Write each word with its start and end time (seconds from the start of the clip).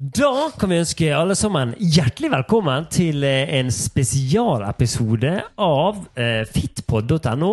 Da 0.00 0.48
kan 0.56 0.70
vi 0.72 0.78
ønske 0.80 1.08
alle 1.12 1.34
sammen 1.36 1.74
hjertelig 1.76 2.30
velkommen 2.32 2.86
til 2.88 3.20
eh, 3.20 3.50
en 3.58 3.68
spesialepisode 3.68 5.32
av 5.60 5.98
eh, 6.16 6.46
fitpod.no. 6.48 7.50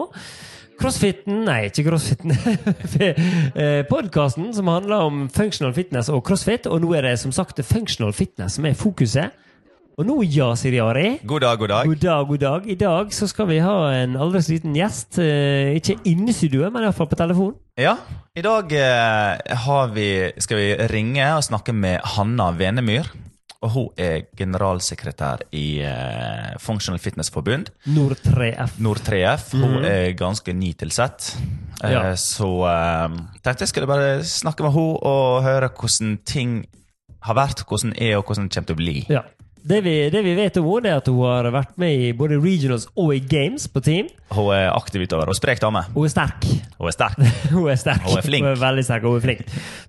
Crossfiten 0.79 1.41
Nei, 1.43 1.57
ikke 1.67 1.83
crossfiten. 1.89 2.31
eh, 3.03 3.81
Podkasten 3.89 4.53
som 4.55 4.71
handler 4.71 5.09
om 5.09 5.25
functional 5.27 5.75
fitness 5.75 6.07
og 6.07 6.23
crossfit. 6.23 6.71
Og 6.71 6.85
nå 6.85 6.93
er 6.95 7.09
det 7.09 7.17
som 7.19 7.35
sagt 7.35 7.59
functional 7.67 8.15
fitness 8.15 8.55
som 8.55 8.69
er 8.71 8.79
fokuset. 8.79 9.35
Og 9.97 10.05
nå, 10.05 10.19
ja, 10.29 10.51
sier 10.53 10.75
Ari. 10.85 11.07
God 11.25 11.41
dag, 11.41 11.57
god 11.57 11.71
dag. 11.71 11.87
God 11.89 12.01
dag, 12.03 12.25
god 12.29 12.41
dag. 12.43 12.65
I 12.69 12.75
dag 12.77 13.13
så 13.17 13.25
skal 13.25 13.47
vi 13.49 13.55
ha 13.65 13.77
en 13.97 14.11
aldri 14.13 14.43
så 14.45 14.51
liten 14.53 14.75
gjest. 14.77 15.17
Eh, 15.17 15.71
ikke 15.79 15.95
inne 16.05 16.29
i 16.29 16.35
studioet, 16.37 16.69
men 16.69 16.83
iallfall 16.85 17.07
på 17.09 17.17
telefon. 17.17 17.55
Ja, 17.81 17.95
i 18.37 18.43
dag 18.45 18.75
eh, 18.77 19.55
har 19.63 19.95
vi, 19.95 20.05
skal 20.37 20.59
vi 20.61 20.67
ringe 20.91 21.25
og 21.33 21.41
snakke 21.47 21.73
med 21.73 22.05
Hanna 22.13 22.51
Venemyr. 22.53 23.09
Og 23.65 23.73
hun 23.73 23.87
er 23.97 24.27
generalsekretær 24.37 25.47
i 25.57 25.65
eh, 25.81 26.53
Functional 26.61 27.01
Fitness 27.01 27.33
Forbund. 27.33 27.73
Nord 27.89 28.21
3F. 28.21 28.77
Nord 28.77 29.01
3F. 29.01 29.49
Hun 29.57 29.81
er 29.81 30.11
ganske 30.13 30.53
nytilsett. 30.53 31.31
sett. 31.31 31.89
Ja. 31.89 32.11
Så 32.21 32.51
tenkte 33.41 33.65
jeg 33.65 33.73
skulle 33.73 33.89
bare 33.89 34.19
snakke 34.21 34.61
med 34.61 34.77
henne 34.77 35.01
og 35.09 35.41
høre 35.41 35.73
hvordan 35.73 36.19
ting 36.21 36.59
har 37.25 37.33
vært, 37.33 37.65
hvordan 37.65 37.95
er 37.97 38.19
og 38.19 38.29
hvordan 38.29 38.45
det 38.45 38.53
kommer 38.53 38.69
til 38.69 38.77
å 38.77 38.81
bli. 38.83 38.95
Ja. 39.09 39.25
Det 39.67 39.81
vi, 39.81 40.09
det 40.09 40.21
vi 40.23 40.31
vet 40.37 40.57
om 40.61 40.67
henne, 40.69 40.93
er 40.93 41.01
at 41.01 41.07
hun 41.11 41.25
har 41.27 41.47
vært 41.51 41.73
med 41.81 41.91
i 41.99 42.11
både 42.15 42.37
regionals 42.39 42.85
og 42.95 43.09
i 43.11 43.19
games 43.19 43.65
på 43.67 43.81
team. 43.83 44.07
Hun 44.31 44.53
er 44.55 44.69
aktiv 44.71 45.03
utover 45.03 45.27
og 45.27 45.35
sprek 45.35 45.59
dame. 45.59 45.81
Hun 45.91 46.05
er 46.07 46.11
sterk. 46.13 46.45
Hun 46.77 46.87
er 46.87 46.95
sterk. 46.95 47.17
Hun 47.51 47.67
er 47.73 47.79
sterk. 47.79 48.05
Hun 48.05 48.19
er 48.21 48.23
flink. 48.23 48.45
Hun 48.45 48.53
er 48.53 48.61
veldig 48.61 48.85
sterk, 48.87 49.03
og 49.03 49.15
hun 49.15 49.19
er 49.19 49.25
flink. 49.25 49.41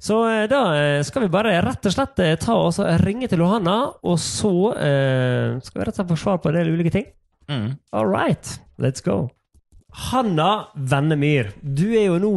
Så 0.03 0.17
eh, 0.27 0.47
da 0.51 0.63
eh, 0.75 0.99
skal 1.07 1.23
vi 1.25 1.31
bare 1.31 1.53
rett 1.63 1.87
og 1.87 1.95
slett 1.95 2.23
eh, 2.25 2.35
ta 2.43 2.57
og 2.59 2.81
ringe 3.05 3.29
til 3.31 3.45
Johanna, 3.45 3.77
og 4.03 4.19
så 4.23 4.53
eh, 4.75 5.59
skal 5.63 5.79
vi 5.83 5.87
rett 5.87 5.95
og 5.95 6.01
slett 6.01 6.11
få 6.11 6.21
svar 6.25 6.41
på 6.43 6.51
en 6.51 6.59
del 6.59 6.73
ulike 6.75 6.95
ting. 6.97 7.07
Mm. 7.47 7.69
All 7.95 8.11
right, 8.11 8.57
let's 8.83 9.05
go. 9.05 9.29
Hanna 10.11 10.73
Vennemyr, 10.75 11.53
du 11.63 11.87
er 11.93 12.09
jo 12.09 12.19
nå 12.23 12.33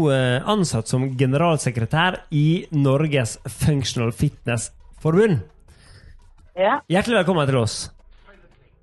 ansatt 0.49 0.89
som 0.89 1.09
generalsekretær 1.17 2.21
i 2.37 2.67
Norges 2.73 3.39
Functional 3.49 4.13
Fitness 4.15 4.69
Forbund. 5.01 5.41
Ja, 6.57 6.81
Hjertelig 6.91 7.21
velkommen 7.21 7.47
til 7.47 7.57
oss. 7.61 7.75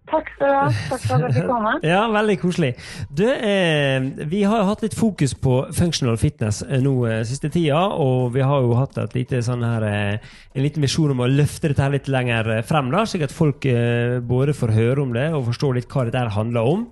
takk 0.08 0.28
skal 0.32 0.48
du 0.48 0.54
ha. 0.56 0.68
Takk 0.88 1.02
for 1.04 1.14
at 1.18 1.24
jeg 1.26 1.34
fikk 1.36 1.48
komme. 1.50 1.72
Ja, 1.92 1.98
veldig 2.14 2.36
koselig. 2.40 2.70
Du, 3.12 3.26
eh, 3.28 4.06
vi 4.30 4.40
har 4.48 4.62
jo 4.62 4.68
hatt 4.70 4.84
litt 4.86 4.96
fokus 4.96 5.34
på 5.36 5.58
functional 5.76 6.16
fitness 6.20 6.62
eh, 6.64 6.80
nå 6.80 6.94
eh, 7.10 7.20
siste 7.28 7.50
tida, 7.52 7.82
og 7.92 8.32
vi 8.32 8.40
har 8.46 8.64
jo 8.64 8.72
hatt 8.78 8.96
lite 9.12 9.42
sånn 9.44 9.66
her, 9.66 9.84
eh, 9.84 10.32
en 10.56 10.64
liten 10.64 10.84
visjon 10.86 11.12
om 11.12 11.20
å 11.20 11.28
løfte 11.28 11.68
dette 11.68 11.84
her 11.84 11.92
litt 11.92 12.08
lenger 12.08 12.48
eh, 12.56 12.62
frem, 12.64 12.88
da, 12.94 13.04
slik 13.04 13.26
at 13.28 13.36
folk 13.36 13.68
eh, 13.68 14.16
både 14.24 14.56
får 14.56 14.72
høre 14.78 15.04
om 15.04 15.12
det 15.12 15.28
og 15.36 15.44
forstår 15.50 15.76
litt 15.82 15.92
hva 15.92 16.06
dette 16.08 16.24
her 16.24 16.32
handler 16.38 16.72
om. 16.72 16.86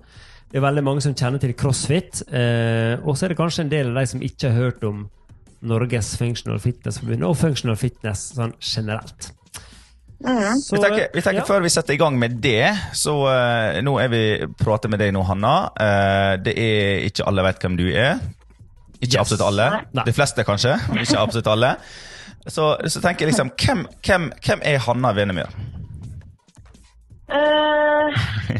Det 0.51 0.61
er 0.61 0.67
veldig 0.67 0.85
mange 0.85 1.01
som 1.03 1.17
kjenner 1.17 1.41
til 1.41 1.55
crossfit, 1.57 2.21
eh, 2.29 3.01
og 3.01 3.17
så 3.17 3.25
er 3.25 3.33
det 3.33 3.39
kanskje 3.41 3.65
en 3.65 3.73
del 3.73 3.89
av 3.95 3.97
de 4.03 4.05
som 4.13 4.21
ikke 4.23 4.53
har 4.53 4.69
hørt 4.69 4.85
om 4.87 5.07
Norges 5.67 6.13
Functional 6.21 6.61
Fitness 6.61 7.01
Forbund 7.01 7.25
og 7.25 7.33
Functional 7.41 7.75
Fitness 7.81 8.27
sånn 8.37 8.53
generelt. 8.61 9.31
Så, 10.17 10.75
Vi 10.75 10.81
tenker, 10.81 11.07
vi 11.13 11.21
tenker 11.21 11.43
ja. 11.43 11.45
Før 11.45 11.61
vi 11.61 11.69
setter 11.69 11.93
i 11.93 11.99
gang 12.01 12.15
med 12.17 12.39
det, 12.41 12.71
så 12.97 13.13
uh, 13.29 13.77
nå 13.85 13.93
er 14.01 14.09
vi 14.09 14.21
prater 14.57 14.89
med 14.89 14.97
deg 15.03 15.11
nå, 15.13 15.21
Hanna. 15.27 15.51
Uh, 15.77 16.33
det 16.41 16.55
er 16.57 17.05
ikke 17.05 17.27
alle 17.29 17.45
vet 17.45 17.61
hvem 17.61 17.77
du 17.77 17.85
er. 17.91 18.17
Ikke 18.97 19.13
Yes. 19.13 19.21
absolutt 19.21 19.45
alle. 19.45 19.67
Nei. 19.93 20.05
De 20.07 20.13
fleste, 20.17 20.41
kanskje. 20.47 20.73
men 20.89 21.03
Ikke 21.05 21.19
absolutt 21.21 21.47
alle. 21.53 21.75
Så, 22.47 22.71
så 22.89 23.01
tenker 23.03 23.27
jeg 23.27 23.33
liksom 23.35 23.51
hvem, 23.61 23.85
hvem, 24.07 24.29
hvem 24.41 24.63
er 24.65 24.81
Hanna 24.87 25.13
Venemyr? 25.13 25.53
Uh, 27.27 28.09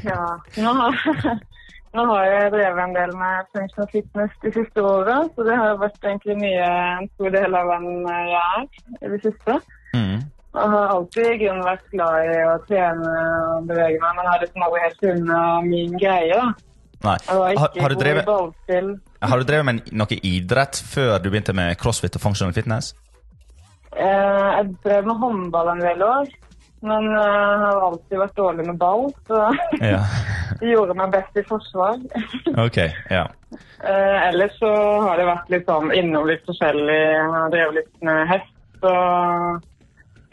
ja, 0.03 0.23
nå 0.61 0.73
har, 0.77 0.97
nå 1.97 2.05
har 2.11 2.25
jeg 2.27 2.49
drevet 2.53 2.81
en 2.83 2.95
del 2.97 3.13
med 3.17 3.47
functional 3.55 3.89
fitness 3.93 4.33
de 4.43 4.51
siste 4.59 4.83
åra, 4.83 5.21
så 5.33 5.45
det 5.47 5.55
har 5.57 5.77
vært 5.81 6.03
egentlig 6.03 6.35
mye 6.41 6.65
en 6.99 7.07
stor 7.15 7.31
del 7.33 7.55
av 7.57 7.69
hvem 7.71 7.87
jeg 8.11 8.41
er 8.41 8.65
i 9.07 9.13
det 9.15 9.21
siste. 9.25 9.57
Mm. 9.95 10.19
Og 10.55 10.71
har 10.73 10.93
alltid 10.93 11.43
i 11.43 11.49
vært 11.65 11.89
glad 11.91 12.29
i 12.31 12.37
å 12.47 12.55
trene 12.67 13.11
og 13.57 13.67
bevege 13.69 13.99
meg, 14.01 14.15
men 14.15 14.29
har 14.31 14.41
liksom 14.41 14.63
aldri 14.65 14.85
helt 14.85 15.03
funnet 15.03 15.67
min 15.67 15.99
greie. 15.99 16.39
da. 16.39 16.47
Nei. 17.05 17.17
Jeg 17.27 17.59
Har, 17.59 17.75
har, 17.77 17.93
du 17.93 17.99
drevet, 18.01 18.31
har 19.21 19.37
du 19.37 19.45
drevet 19.45 19.67
med 19.67 19.91
noe 19.93 20.17
idrett 20.25 20.79
før 20.81 21.19
du 21.21 21.29
begynte 21.29 21.53
med 21.53 21.77
crossfit 21.77 22.17
og 22.17 22.23
functional 22.23 22.55
fitness? 22.57 22.95
Eh, 23.93 24.47
jeg 24.57 24.73
drev 24.85 25.05
med 25.09 25.21
håndball 25.21 25.71
en 25.75 25.83
del 25.83 26.01
år, 26.05 26.33
men 26.85 27.07
eh, 27.13 27.53
har 27.63 27.83
alltid 27.85 28.17
vært 28.23 28.35
dårlig 28.37 28.67
med 28.71 28.81
ball, 28.81 29.07
så 29.29 29.45
Ja. 29.81 30.01
jeg 30.61 30.73
gjorde 30.73 30.97
meg 30.97 31.13
best 31.13 31.37
i 31.37 31.45
forsvar. 31.45 32.01
Ok, 32.65 32.81
ja. 33.13 33.27
Eh, 33.85 34.17
ellers 34.27 34.57
så 34.57 34.73
har 35.05 35.21
det 35.21 35.29
vært 35.29 35.51
litt 35.53 35.69
sånn 35.69 35.93
innom 35.93 36.25
litt 36.29 36.45
forskjellig. 36.49 37.01
Jeg 37.13 37.31
har 37.37 37.51
drevet 37.53 37.81
litt 37.83 38.05
med 38.09 38.23
hest 38.33 38.87
og 38.89 39.65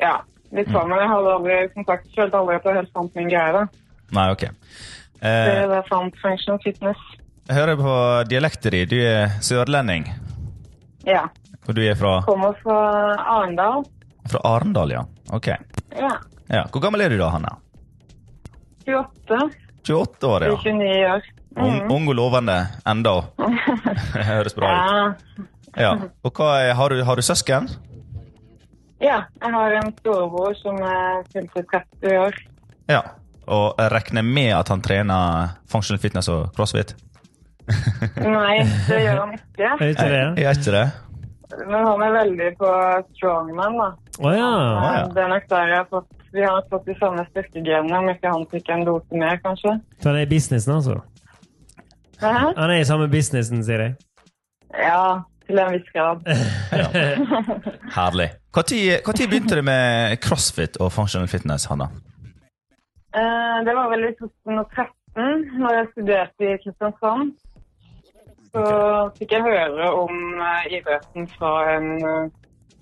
ja, 0.00 0.16
litt 0.53 0.71
sånn. 0.72 0.88
Men 0.91 0.99
jeg 1.03 1.09
hadde 1.12 1.32
aldri, 1.38 1.59
som 1.75 1.84
sagt, 1.88 2.09
følte 2.16 2.38
aldri 2.41 2.56
at 2.56 2.65
jeg 2.69 2.78
helt 2.81 2.93
fant 2.97 3.15
min 3.19 3.28
greie. 3.28 3.53
da. 3.53 3.65
Nei, 4.15 4.27
ok. 4.34 4.44
Det 5.25 5.31
er 5.31 5.71
sant, 5.72 5.88
fant 5.88 6.19
functional 6.21 6.60
fitness. 6.65 7.00
jeg 7.49 7.56
hører 7.56 7.77
på 7.81 7.94
dialekten 8.28 8.71
din. 8.75 8.88
Du 8.91 8.97
er 9.00 9.33
sørlending. 9.41 10.06
Ja. 11.06 11.27
Og 11.69 11.75
du 11.75 11.81
er 11.84 11.94
fra, 11.97 12.19
Kommer 12.27 12.53
fra 12.62 12.78
Arendal. 13.38 13.84
fra 14.28 14.41
Arendal, 14.44 14.91
ja. 14.93 15.04
Ok. 15.33 15.49
Ja. 15.97 16.10
Ja. 16.50 16.65
Hvor 16.71 16.81
gammel 16.84 17.00
er 17.00 17.09
du 17.09 17.16
da, 17.19 17.31
Hanna? 17.33 17.56
28. 18.87 19.50
28 19.88 20.28
år, 20.28 20.44
ja. 20.44 20.56
29 20.56 21.06
år. 21.15 21.22
Ung, 21.56 21.91
ung 21.93 22.09
og 22.10 22.16
lovende 22.19 22.56
enda. 22.88 23.15
Høres 24.31 24.54
bra 24.56 24.71
ut. 24.75 25.25
Ja. 25.77 25.81
Ja. 25.81 25.93
Og 26.22 26.33
hva 26.37 26.50
er, 26.62 26.75
har, 26.78 26.93
du, 26.93 27.00
har 27.06 27.16
du 27.19 27.22
søsken? 27.25 27.69
Ja. 29.04 29.20
Jeg 29.41 29.54
har 29.54 29.76
en 29.81 29.92
storebror 30.00 30.56
som 30.59 30.81
er 30.81 31.22
fylte 31.32 31.65
30 31.72 32.19
år. 32.25 32.41
Ja. 32.91 33.03
Og 33.44 33.76
jeg 33.76 33.92
regner 33.92 34.25
med 34.25 34.53
at 34.56 34.70
han 34.72 34.82
trener 34.84 35.56
functional 35.69 36.00
fitness 36.00 36.31
og 36.32 36.47
crossfit? 36.56 36.94
Nei, 38.37 38.65
det 38.88 39.00
gjør 39.04 39.20
han 39.20 39.34
ikke. 39.37 39.69
Er 39.69 39.91
ikke 39.92 40.09
det? 40.12 40.22
Jeg 40.41 40.48
er 40.48 40.60
ikke 40.60 40.75
det. 40.75 40.87
Men 41.69 41.87
han 41.87 42.03
er 42.03 42.15
veldig 42.19 42.50
på 42.59 42.70
strongman, 43.19 43.76
da. 43.78 43.88
Oh, 44.20 44.32
ja. 44.32 44.50
ja. 44.98 45.04
Det 45.12 45.22
er 45.22 45.31
nok 45.32 45.48
der 45.50 45.72
jeg 45.72 45.81
har 45.81 45.88
fått 45.91 46.10
Vi 46.34 46.42
har 46.42 46.65
fått 46.71 46.86
de 46.88 46.94
samme 46.98 47.22
styrkegenene, 47.28 47.98
om 47.98 48.09
ikke 48.10 48.32
han 48.32 48.47
fikk 48.50 48.72
en 48.75 48.82
dose 48.88 49.21
mer, 49.21 49.36
kanskje. 49.44 49.76
Så 50.00 50.10
han 50.10 50.19
er 50.19 50.26
i 50.26 50.31
businessen, 50.32 50.75
altså? 50.75 50.97
Hæ? 52.19 52.32
Han 52.56 52.72
er 52.72 52.81
i 52.81 52.88
samme 52.88 53.06
businessen, 53.12 53.62
sier 53.62 53.84
jeg. 53.84 53.94
Ja, 54.75 55.22
til 55.47 55.60
en 55.60 55.72
viss 55.75 55.91
grad. 55.97 56.25
Herlig. 57.97 58.28
Når 58.55 59.28
begynte 59.31 59.59
du 59.59 59.62
med 59.66 60.16
crossfit 60.25 60.77
og 60.81 60.93
functional 60.93 61.28
fitness, 61.28 61.66
Hanna? 61.71 61.88
Uh, 63.15 63.59
det 63.66 63.75
var 63.78 63.91
vel 63.93 64.09
i 64.09 64.15
2013, 64.19 65.60
når 65.62 65.77
jeg 65.78 65.91
studerte 65.93 66.49
i 66.50 66.60
Kristiansand. 66.62 67.34
Så 68.54 68.65
fikk 69.19 69.34
jeg 69.34 69.47
høre 69.47 69.91
om 70.04 70.15
uh, 70.38 70.65
idretten 70.71 71.28
fra 71.37 71.53
en 71.77 71.88
uh, 72.03 72.25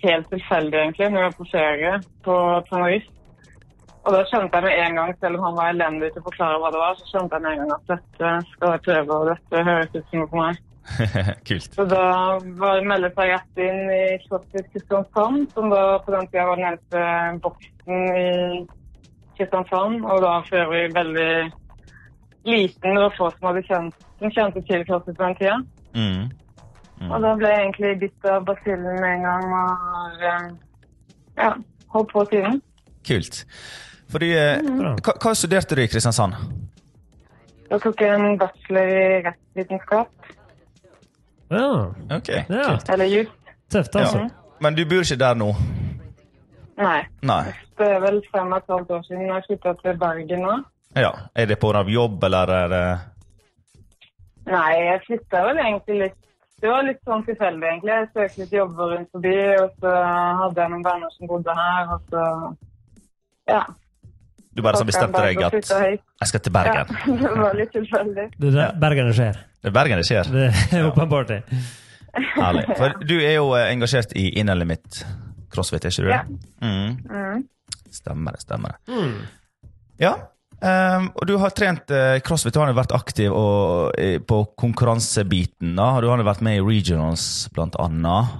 helt 0.03 0.29
tilfeldig, 0.33 0.79
egentlig, 0.79 1.09
når 1.09 1.19
jeg 1.19 1.31
var 1.31 1.37
på 1.41 1.51
ferie 1.51 1.93
på 2.25 2.37
Tenerife. 2.69 3.09
Og 4.03 4.11
da 4.11 4.23
skjønte 4.27 4.59
jeg 4.59 4.65
med 4.65 4.79
en 4.83 4.97
gang, 4.99 5.11
selv 5.19 5.37
om 5.37 5.45
han 5.47 5.57
var 5.59 5.69
elendig 5.71 6.09
til 6.11 6.23
å 6.23 6.27
forklare 6.27 6.59
hva 6.59 6.71
det 6.73 6.81
var, 6.81 6.97
så 6.99 7.05
skjønte 7.07 7.37
jeg 7.37 7.43
med 7.45 7.53
en 7.53 7.61
gang 7.61 7.75
at 7.77 7.91
dette 7.93 8.31
skal 8.51 8.73
jeg 8.73 8.85
prøve, 8.87 9.19
og 9.19 9.29
dette 9.31 9.67
høres 9.69 9.93
ut 9.93 10.09
som 10.09 10.19
noe 10.19 10.31
for 10.33 10.41
meg. 10.41 10.63
Kult. 11.47 11.73
Så 11.75 11.85
da 11.87 12.05
var 12.59 12.79
det 12.79 12.87
meldet 12.87 13.15
seg 13.17 13.31
rett 13.31 13.61
inn 13.63 13.91
i 13.93 14.03
Slottet 14.25 14.69
Kristiansand, 14.73 15.49
som 15.55 15.71
da 15.71 15.83
på 16.03 16.13
den 16.13 16.29
tida 16.31 16.47
var 16.49 16.59
den 16.59 16.69
eneste 16.71 17.03
boksen 17.43 18.01
i 18.19 18.29
Kristiansand. 19.37 20.03
Og 20.03 20.23
da 20.25 20.33
for 20.49 20.63
øvrig 20.65 20.89
veldig 20.95 21.33
liten. 22.49 22.95
Det 22.95 23.05
var 23.05 23.15
få 23.17 23.29
som 23.31 23.49
hadde 23.49 23.65
kjent, 23.69 24.07
som 24.19 24.35
kjente 24.35 24.65
til 24.67 24.85
Slottet 24.87 25.17
på 25.17 25.23
den 25.23 25.37
tida. 25.39 25.59
Mm. 25.95 26.31
Og 27.11 27.15
da 27.23 27.31
ble 27.39 27.49
jeg 27.51 27.63
egentlig 27.63 27.95
bitt 28.03 28.27
av 28.29 28.45
basillen 28.47 28.99
med 29.01 29.09
en 29.17 29.25
gang 29.27 29.55
og 29.59 30.21
eh, 30.23 30.45
ja, 31.39 31.49
holdt 31.95 32.13
på 32.13 32.25
siden. 32.31 32.61
Kult. 33.07 33.41
Fordi, 34.13 34.29
mm. 34.35 34.77
Bra. 34.79 34.93
hva, 35.03 35.15
hva 35.23 35.33
studerte 35.35 35.75
du 35.75 35.83
i 35.83 35.89
Kristiansand? 35.91 36.37
Da 37.71 37.79
tok 37.81 38.03
jeg 38.03 38.13
en 38.13 38.37
bachelor 38.37 38.91
i 38.93 39.05
rettsvitenskap, 39.25 40.33
Ja. 41.49 41.93
Ok, 42.17 42.29
ja. 42.49 42.77
eller 42.93 43.05
juss. 43.05 43.31
Tøft, 43.71 43.95
altså. 43.95 44.17
Ja. 44.17 44.29
Men 44.61 44.75
du 44.75 44.85
bor 44.85 45.03
ikke 45.03 45.19
der 45.19 45.35
nå? 45.35 45.49
Nei. 46.77 46.99
Nei. 47.21 47.53
Det 47.77 47.87
er 47.95 48.01
vel 48.03 48.21
fem 48.31 48.51
og 48.53 48.57
et 48.57 48.71
halvt 48.73 48.91
år 48.95 49.03
siden 49.07 49.27
jeg 49.27 49.45
flytta 49.47 49.73
til 49.81 49.97
Bergen 50.01 50.45
nå. 50.45 50.57
Ja. 50.95 51.11
Er 51.35 51.49
det 51.49 51.59
pga. 51.59 51.83
jobb, 51.89 52.23
eller 52.23 52.53
er 52.53 52.67
det 52.73 52.85
Nei, 54.45 54.73
jeg 54.83 55.01
flytta 55.07 55.41
vel 55.47 55.57
egentlig 55.63 55.99
litt 56.01 56.19
Det 56.61 56.69
var 56.71 56.83
litt 56.87 56.99
sånn 57.03 57.23
tilfeldig, 57.27 57.67
egentlig. 57.67 57.91
Jeg 57.91 58.09
søkte 58.13 58.41
litt 58.41 58.53
jobber 58.55 58.91
rundt 58.93 59.09
forbi, 59.11 59.37
og 59.59 59.71
så 59.83 59.93
hadde 60.41 60.61
jeg 60.61 60.71
noen 60.71 60.85
venner 60.85 61.09
som 61.11 61.27
bodde 61.27 61.55
her, 61.57 61.95
og 61.95 62.13
så 62.13 62.27
Ja. 63.51 63.63
Du 64.53 64.61
bare 64.61 64.77
så 64.77 64.85
bestemte 64.85 65.21
deg 65.25 65.39
at 65.41 65.55
jeg 65.57 66.29
skal 66.29 66.43
til 66.45 66.53
Bergen. 66.53 66.91
Ja, 66.93 67.15
det 67.23 67.31
var 67.41 67.55
litt 67.57 67.71
tilfeldig. 67.73 68.27
Det 68.37 68.51
er 68.51 68.57
der 68.59 68.75
Bergen 68.83 69.09
det 69.09 69.15
skjer. 69.17 69.39
Det 69.63 69.71
er 69.71 69.77
Bergen 69.79 70.01
det 70.01 70.07
skjer. 70.09 70.29
Det 70.33 70.49
er 70.77 70.89
åpenbart 70.91 71.31
det. 71.31 71.39
Herlig. 72.35 72.67
For 72.77 72.99
du 73.09 73.15
er 73.17 73.39
jo 73.39 73.47
eh, 73.57 73.71
engasjert 73.71 74.13
i 74.19 74.27
innholdet 74.37 74.69
mitt 74.69 74.99
CrossFit, 75.53 75.87
er 75.87 75.95
ikke 75.95 76.05
du 76.05 76.11
det? 76.11 76.19
Ja. 76.19 76.27
Mm. 76.61 76.99
Mm. 77.09 77.41
Stemmer 77.93 78.37
det, 78.37 78.43
stemmer 78.45 78.75
det. 78.75 78.93
Mm. 78.93 79.17
Ja, 80.01 80.13
Um, 80.63 81.09
og 81.19 81.25
du 81.27 81.33
har 81.41 81.51
trent 81.51 81.91
uh, 81.91 82.21
CrossFit, 82.23 82.53
du 82.55 82.61
har 82.61 82.69
jo 82.71 82.77
vært 82.77 82.93
aktiv 82.95 83.33
og, 83.35 83.97
uh, 83.99 84.19
på 84.23 84.37
konkurransebiten. 84.55 85.73
da. 85.75 85.87
Du 85.99 86.07
har 86.07 86.21
jo 86.21 86.27
vært 86.27 86.43
med 86.45 86.55
i 86.55 86.63
regionals, 86.63 87.25
blant 87.51 87.75
annet. 87.83 88.31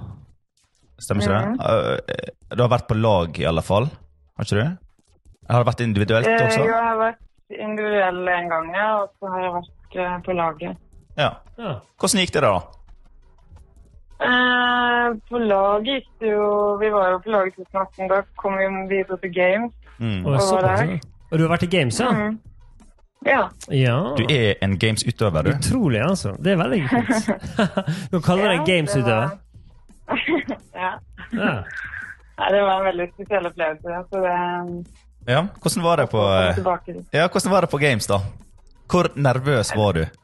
Stemmer 1.04 1.26
ikke 1.26 1.34
det? 1.36 1.58
Uh, 1.60 2.54
du 2.54 2.62
har 2.64 2.72
vært 2.72 2.88
på 2.88 2.96
lag, 2.96 3.36
i 3.36 3.44
alle 3.50 3.64
fall. 3.66 3.90
Har 4.38 4.48
ikke 4.48 4.56
du? 4.56 4.83
Har 5.50 5.62
det 5.64 5.66
vært 5.68 5.80
individuelt 5.84 6.26
også? 6.26 6.44
også? 6.46 6.64
Jeg 6.64 6.84
har 6.88 6.96
vært 7.00 7.58
individuell 7.60 8.28
en 8.28 8.48
gang, 8.48 8.70
ja, 8.74 8.86
og 9.02 9.10
så 9.20 9.32
har 9.34 9.42
jeg 9.44 9.52
vært 9.58 9.98
eh, 10.04 10.14
på 10.26 10.32
laget. 10.38 10.76
Ja. 11.18 11.30
Ja. 11.58 11.74
Hvordan 12.00 12.20
gikk 12.24 12.32
det, 12.34 12.42
da? 12.42 12.54
Eh, 14.24 15.06
på 15.28 15.38
laget 15.42 15.86
gikk 15.90 16.06
det 16.22 16.30
jo 16.32 16.46
Vi 16.80 16.88
var 16.94 17.10
jo 17.12 17.18
på 17.24 17.30
laget 17.34 17.58
i 17.58 17.64
2018. 17.66 18.08
Da 18.12 18.22
kom 18.40 18.56
vi 18.58 18.68
videre 18.96 19.18
til 19.22 19.32
Games. 19.34 19.72
Mm. 19.98 20.24
Og, 20.26 20.32
var 20.32 20.60
der. 20.66 20.98
og 21.30 21.38
du 21.38 21.44
har 21.44 21.52
vært 21.54 21.62
i 21.68 21.70
games, 21.76 22.00
ja? 22.00 22.10
Mm. 22.10 22.38
Ja. 23.26 23.42
Ja. 23.70 23.98
Du 24.18 24.24
er 24.28 24.54
en 24.62 24.74
games-utøver, 24.78 25.42
du. 25.46 25.50
Utrolig, 25.54 26.00
altså. 26.02 26.34
Det 26.44 26.52
er 26.52 26.56
veldig 26.60 26.80
kult. 26.90 27.30
du 28.12 28.18
kaller 28.20 28.50
deg 28.50 28.58
Ja, 28.58 28.64
games-utøver. 28.72 29.28
var- 29.30 29.38
ja. 30.82 30.90
Ja. 31.32 31.54
Nei, 32.38 32.48
det 32.50 32.60
var 32.66 32.80
en 32.80 32.84
veldig 32.90 33.06
spesiell 33.14 33.46
opplevelse. 33.46 34.02
Så 34.10 34.20
det 34.26 34.34
Ja, 35.26 35.46
Hvordan 35.62 35.84
var 35.84 35.96
det 36.02 36.06
på, 36.12 36.20
eh, 36.20 36.58
ja, 37.16 37.28
hvordan 37.28 37.50
var 37.52 37.60
det 37.64 37.70
på 37.72 37.78
games, 37.80 38.06
da? 38.06 38.20
Hvor 38.90 39.08
nervøs 39.16 39.72
var 39.76 39.92
du? 40.00 40.04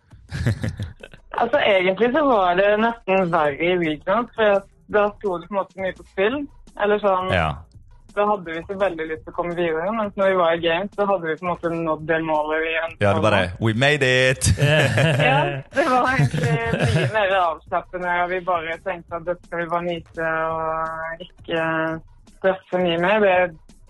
Altså, 1.41 1.57
egentlig 1.63 2.11
så 2.13 2.21
var 2.27 2.57
det 2.59 2.67
nesten 2.83 3.31
verre 3.33 3.55
i 3.65 3.71
regional, 3.79 4.27
for 4.35 4.59
da 4.93 5.05
sto 5.15 5.37
det 5.39 5.47
på 5.49 5.55
en 5.55 5.59
måte 5.61 5.79
mye 5.81 5.95
på 5.97 6.05
spill. 6.11 6.35
Eller 6.83 6.99
sånn, 7.01 7.31
Ja. 7.33 7.51
Da 8.11 8.25
hadde 8.27 8.51
vi 8.51 8.61
så 8.67 8.75
veldig 8.75 9.05
lyst 9.07 9.21
til 9.23 9.31
å 9.31 9.37
komme 9.37 9.55
videre, 9.55 9.93
mens 9.95 10.17
når 10.19 10.33
vi 10.33 10.39
var 10.41 10.57
i 10.57 10.61
games, 10.65 10.91
så 10.99 11.07
hadde 11.07 11.29
vi 11.29 11.37
på 11.39 11.45
en 11.47 11.51
måte 11.53 11.71
nådd 11.71 12.01
det 12.09 12.17
målet 12.27 12.59
vi 12.65 12.73
ønsket. 12.81 13.05
Ja, 13.05 13.13
det 13.15 13.23
var 13.23 13.27
bare 13.31 13.53
We 13.63 13.73
made 13.79 14.03
it! 14.11 14.49
Ja, 15.31 15.37
det 15.77 15.85
var 15.87 16.09
egentlig 16.17 16.57
mye 16.97 17.07
mer 17.15 17.35
avslappende, 17.39 18.17
og 18.25 18.33
vi 18.35 18.41
bare 18.51 18.79
tenkte 18.85 19.21
at 19.21 19.29
dette 19.31 19.47
skal 19.47 19.63
vi 19.63 19.69
bare 19.71 19.87
nyte 19.87 20.33
og 20.51 21.25
ikke 21.29 21.69
stresse 22.41 22.83
mye 22.83 22.99
mer. 23.07 23.23
Det 23.23 23.37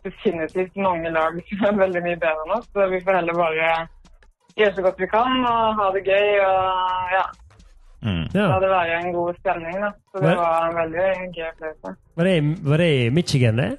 definitivt 0.04 0.76
mange 0.76 1.10
lag 1.10 1.36
som 1.48 1.64
er 1.68 1.78
veldig 1.84 2.02
mye 2.06 2.16
bedre 2.22 2.44
enn 2.46 2.56
oss, 2.58 2.68
så 2.74 2.88
vi 2.90 3.00
får 3.04 3.14
heller 3.20 3.34
bare 3.34 3.68
gjøre 4.56 4.74
så 4.76 4.82
godt 4.82 4.98
vi 5.00 5.06
kan 5.12 5.44
og 5.46 5.76
ha 5.80 5.90
det 5.94 6.04
gøy 6.08 6.40
og 6.46 7.14
ja, 7.18 7.26
Mm. 8.02 8.22
ja. 8.32 8.46
la 8.48 8.54
det 8.60 8.68
være 8.70 8.94
en 9.04 9.12
god 9.12 9.34
stemning. 9.42 9.74
Da. 9.82 9.90
Så 10.12 10.20
det 10.24 10.30
var 10.38 10.68
en 10.70 10.76
veldig 10.76 11.02
gøy 11.36 11.42
opplevelse. 11.50 11.90
Var, 12.16 12.28
var 12.70 12.76
det 12.80 12.86
i 13.06 13.10
Michigan, 13.10 13.56
det? 13.60 13.76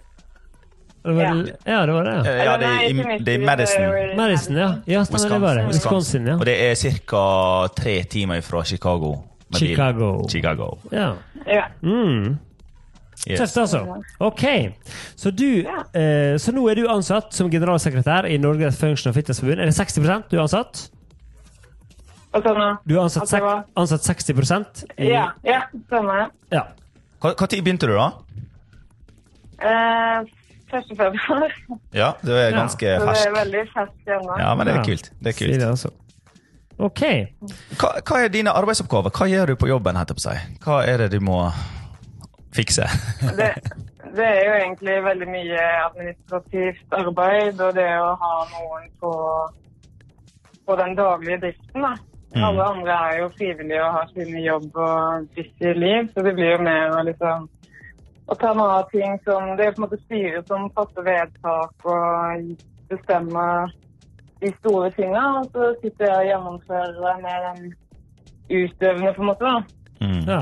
Var 1.04 1.34
det- 1.34 1.56
ja, 1.66 1.80
det 1.86 1.94
var 1.96 2.04
det. 2.04 2.14
ja. 2.14 2.32
Eh, 2.32 2.46
Ja, 2.46 2.58
det 2.58 2.68
er, 2.68 2.82
i, 2.90 3.24
det 3.24 3.34
er 3.34 3.40
i 3.40 3.46
Madison. 3.46 3.82
Madison, 4.18 4.56
ja. 4.58 4.68
Ja, 4.88 5.00
Wisconsin. 5.00 5.32
det 5.32 5.42
var 5.42 5.54
det. 5.58 5.66
Wisconsin, 5.74 6.28
ja. 6.28 6.34
Og 6.36 6.46
det 6.46 6.56
er 6.70 6.76
ca. 6.76 7.68
tre 7.82 8.04
timer 8.04 8.42
fra 8.42 8.64
Chicago. 8.64 9.16
Chicago. 9.56 10.28
Chicago. 10.30 10.70
Ja. 10.92 11.14
Ja. 11.48 11.64
Mm. 11.82 12.38
Yes. 13.30 13.40
Tøft, 13.40 13.58
altså. 13.62 14.04
Ok. 14.20 14.44
Så, 15.16 15.30
du, 15.32 15.62
Ja. 15.62 15.84
eh, 15.94 16.38
så 16.42 16.52
nå 16.52 16.64
er 16.72 16.76
du 16.76 16.88
ansatt 16.90 17.34
som 17.38 17.50
generalsekretær 17.52 18.26
i 18.26 18.38
Norges 18.42 18.80
Function 18.80 19.12
og 19.12 19.16
Fitnessforbund. 19.16 19.60
Er 19.62 19.66
det 19.70 19.76
60% 19.78 20.30
du 20.32 20.38
er 20.38 20.42
ansatt? 20.42 20.88
Du 22.34 22.96
er 22.96 23.04
ansatt, 23.04 23.30
det 23.30 23.42
ansatt 23.76 24.02
60 24.08 24.86
i, 24.98 25.10
ja, 25.12 25.32
ja, 25.44 25.62
stemmer. 25.86 26.30
ja. 26.52 26.64
Hva, 27.22 27.34
hva 27.36 27.48
tid 27.52 27.62
begynte 27.64 27.86
du, 27.92 27.94
da? 27.94 28.08
Eh, 29.62 30.24
første 30.72 30.96
februar. 30.98 31.52
Ja, 31.94 32.14
Du 32.24 32.32
er 32.32 32.50
Ja, 32.50 32.56
ganske 32.58 32.80
Så 32.80 33.06
det 33.06 33.10
er 33.10 33.14
fersk. 33.14 33.36
veldig 33.36 33.66
fersk 33.74 34.08
ennå. 34.16 34.40
Ja, 34.40 34.56
men 34.56 34.66
det 34.68 34.76
er 34.78 34.84
kult. 34.84 35.12
Det 35.22 35.36
er 35.36 35.38
kult. 35.46 35.60
Det 35.60 35.68
altså. 35.68 35.92
Ok. 36.80 37.02
Hva, 37.78 37.92
hva 38.02 38.24
er 38.24 38.30
dine 38.34 38.50
arbeidsoppgaver? 38.50 39.12
Hva 39.14 39.28
gjør 39.30 39.46
du 39.52 39.56
på 39.56 39.68
jobben? 39.68 39.96
heter 40.00 40.16
på 40.18 40.24
seg? 40.24 40.40
Hva 40.64 40.80
er 40.88 40.98
det 41.04 41.12
du 41.12 41.20
må 41.20 41.52
fikse? 42.56 42.88
Det, 43.40 43.50
det 44.18 44.28
er 44.28 44.42
jo 44.44 44.54
egentlig 44.60 44.96
veldig 45.06 45.28
mye 45.32 45.66
administrativt 45.86 46.96
arbeid, 46.98 47.62
og 47.64 47.76
det 47.78 47.90
å 48.02 48.14
ha 48.20 48.32
noen 48.52 48.90
på, 49.00 49.12
på 50.68 50.76
den 50.82 50.98
daglige 51.00 51.38
driften. 51.46 51.86
da. 51.86 51.94
Mm. 52.36 52.44
Alle 52.48 52.66
andre 52.74 52.98
er 53.08 53.18
jo 53.22 53.32
frivillige 53.38 53.84
og 53.84 53.96
har 53.98 54.12
sine 54.14 54.44
jobb 54.44 54.78
og 54.80 55.28
busy 55.36 55.74
liv, 55.76 56.12
så 56.14 56.24
det 56.24 56.36
blir 56.36 56.54
jo 56.54 56.62
mer 56.64 56.96
å 56.96 57.04
liksom 57.08 57.48
å 58.32 58.38
ta 58.40 58.54
noe 58.56 58.78
av 58.80 58.88
ting 58.92 59.18
som 59.26 59.58
Det 59.58 59.66
er 59.66 59.74
på 59.76 59.82
en 59.82 59.88
måte 59.88 60.00
styret 60.06 60.48
som 60.48 60.70
fatter 60.76 61.04
vedtak 61.04 61.88
og 61.92 62.52
bestemmer 62.92 63.74
de 64.42 64.52
store 64.60 64.90
tinga, 64.96 65.24
og 65.40 65.52
så 65.54 65.74
sitter 65.82 66.08
jeg 66.08 66.16
og 66.16 66.30
gjennomfører 66.30 67.20
med 67.22 67.46
den 67.48 67.74
utøvende, 68.52 69.14
på 69.14 69.22
en 69.22 69.30
måte. 69.30 69.46
da. 69.46 69.60
Mm. 70.02 70.24
Ja. 70.28 70.42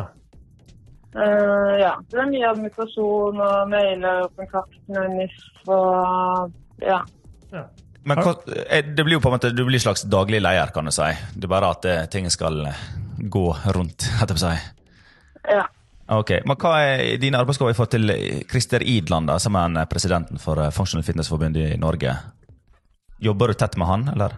Eh, 1.16 1.76
ja, 1.82 1.96
det 2.12 2.20
er 2.22 2.28
mye 2.30 2.50
administrasjon 2.52 3.40
og 3.42 3.70
mailer 3.72 4.26
og 4.28 4.36
kontakt 4.38 4.78
med 4.94 5.16
NIF 5.16 5.72
og 5.74 6.52
ja. 6.84 7.00
ja. 7.50 7.64
Men 8.06 8.22
hva, 8.22 8.36
eh, 8.68 8.84
det 8.86 9.06
blir 9.06 9.18
jo 9.18 9.24
på 9.24 9.32
en 9.32 9.38
måte, 9.40 9.50
du 9.56 9.64
blir 9.66 9.82
slags 9.82 10.06
daglig 10.06 10.44
leder, 10.44 10.70
kan 10.76 10.86
du 10.86 10.94
si. 10.94 11.10
Det 11.34 11.50
er 11.50 11.54
bare 11.56 11.74
at 11.74 11.88
eh, 11.90 12.06
ting 12.14 12.30
skal 12.30 12.62
gå 13.20 13.46
rundt, 13.74 14.06
heter 14.20 14.36
det 14.36 14.40
på 14.40 14.46
seg. 14.46 14.72
ja. 15.50 15.66
Ok, 16.10 16.32
Men 16.42 16.58
hva 16.58 16.70
er 16.82 17.20
dine 17.22 17.38
arbeidsoppgaver 17.38 17.76
i 17.76 17.78
forhold 17.78 17.92
til 17.94 18.12
Christer 18.50 18.82
Idland, 18.82 19.30
da, 19.30 19.36
som 19.38 19.54
er 19.54 19.84
presidenten 19.86 20.42
for 20.42 20.58
Functional 20.74 21.06
Fitness 21.06 21.30
Forbund 21.30 21.58
i 21.62 21.76
Norge? 21.78 22.16
Jobber 23.22 23.54
du 23.54 23.54
tett 23.54 23.78
med 23.78 23.86
han, 23.86 24.08
eller? 24.16 24.34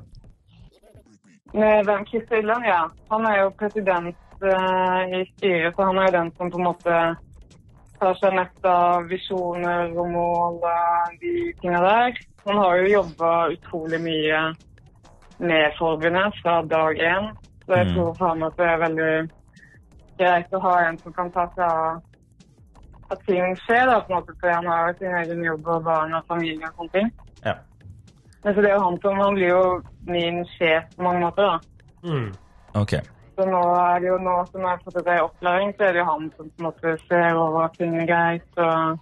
Med 1.56 1.88
hvem 1.88 2.03
Christer 2.09 2.41
Idland, 2.41 2.67
ja. 2.67 2.81
Han 3.13 3.24
er 3.29 3.38
jo 3.45 3.53
president 3.56 4.19
i 4.47 5.25
styret, 5.35 5.75
så 5.75 5.83
han 5.83 5.97
er 5.97 6.11
den 6.11 6.31
som 6.38 6.51
på 6.51 6.57
en 6.57 6.63
måte 6.63 6.97
tar 7.99 8.15
seg 8.17 8.33
mest 8.33 8.65
av 8.65 9.05
visjoner 9.11 9.91
og 9.93 10.09
mål 10.09 10.59
og 10.65 11.17
de 11.21 11.53
tinga 11.61 11.81
der. 11.85 12.17
Han 12.47 12.57
har 12.57 12.77
jo 12.81 12.93
jobba 12.95 13.31
utrolig 13.53 14.00
mye 14.01 14.39
med 15.39 15.74
forbundet 15.77 16.33
fra 16.41 16.62
dag 16.65 16.98
én, 16.98 17.29
så 17.65 17.75
jeg 17.77 17.88
Mm. 17.88 17.93
tror 17.95 18.13
for 18.17 18.27
ham 18.27 18.43
at 18.43 18.57
det 18.57 18.65
er 18.65 18.77
veldig 18.77 19.29
greit 20.19 20.53
å 20.53 20.60
ha 20.62 20.79
en 20.88 20.98
som 20.98 21.13
kan 21.13 21.31
ta 21.31 21.48
seg 21.55 21.63
av 21.65 22.01
at 23.12 23.19
ting 23.27 23.55
skjer, 23.55 23.86
da, 23.86 24.00
på 24.00 24.13
en 24.13 24.19
måte, 24.19 24.33
for 24.39 24.50
han 24.50 24.65
har 24.65 24.88
jo 24.88 24.98
sin 25.00 25.15
egen 25.15 25.43
jobb 25.43 25.67
og 25.67 25.83
barn 25.83 26.13
og 26.13 26.24
familie 26.27 26.65
og 26.67 26.74
sånne 26.77 26.91
ting. 26.91 27.12
Ja. 27.45 27.53
Men 28.43 28.55
så 28.55 28.62
det 28.62 28.69
er 28.69 28.75
jo 28.75 28.83
han 28.83 29.01
som 29.01 29.19
han 29.19 29.33
blir 29.36 29.50
jo 29.50 29.81
min 30.07 30.45
sjef 30.57 30.83
på 30.95 31.03
mange 31.03 31.19
måter, 31.19 31.43
da. 31.43 31.60
Mm. 32.03 32.31
Ok. 32.75 32.93
Så 33.35 33.45
nå 33.47 33.61
er 33.79 34.01
det 34.03 34.09
jo 34.11 34.17
nå 34.19 34.33
som 34.51 34.61
jeg 34.61 34.69
har 34.69 34.81
fått 34.83 34.97
det 35.05 35.15
i 35.17 35.23
opplæring, 35.23 35.71
så 35.77 35.88
er 35.88 35.93
det 35.95 36.01
jo 36.03 36.09
han 36.09 36.31
som 36.38 36.50
på 36.50 36.59
en 36.59 36.67
måte 36.67 36.95
ser 37.07 37.38
over 37.39 37.63
at 37.65 37.77
ting 37.79 37.95
er 38.01 38.09
greit 38.09 38.59
og 38.61 39.00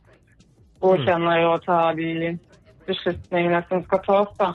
godkjenner 0.83 1.45
og 1.50 1.63
tar 1.65 1.98
de 1.98 2.38
beslutningene 2.88 3.63
som 3.69 3.81
skal 3.88 4.03
tas, 4.05 4.29
da. 4.39 4.53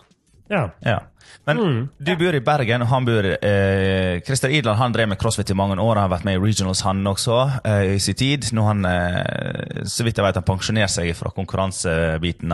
ja. 0.51 0.69
Ja. 0.85 1.01
Men 1.47 1.57
Mm. 1.59 1.89
du 1.99 2.17
bor 2.17 2.35
i 2.37 2.41
Bergen, 2.41 2.83
og 2.83 2.89
han 2.89 3.05
bor 3.05 3.25
eh, 3.25 4.21
Christer 4.25 4.49
Idland 4.53 4.77
han 4.79 4.93
drev 4.93 5.09
med 5.09 5.19
crossfit 5.19 5.51
i 5.51 5.55
mange 5.57 5.77
år. 5.81 5.97
Han 5.97 6.11
har 6.11 6.19
vært 6.19 6.25
med 6.25 6.37
i 6.37 6.43
regionals, 6.43 6.83
han 6.85 7.01
også, 7.07 7.39
eh, 7.65 7.95
i 7.95 7.99
sin 7.99 8.15
tid. 8.15 8.45
Nå 8.53 8.63
han, 8.67 8.85
eh, 8.85 9.85
så 9.85 10.05
vidt 10.05 10.17
jeg 10.21 10.25
vet, 10.25 10.35
han 10.35 10.45
pensjonert 10.45 10.91
seg 10.93 11.15
fra 11.17 11.31
konkurransebiten. 11.31 12.53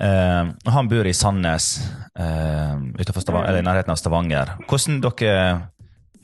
Eh, 0.00 0.44
og 0.66 0.72
han 0.72 0.88
bor 0.88 1.06
i 1.06 1.12
Sandnes, 1.12 1.66
eh, 2.16 2.76
utenfor 2.98 3.20
Stavanger, 3.20 3.48
eller 3.48 3.58
i 3.58 3.68
nærheten 3.68 3.90
av 3.90 3.96
Stavanger. 3.98 4.54
Hvordan 4.68 5.00
dere 5.02 5.62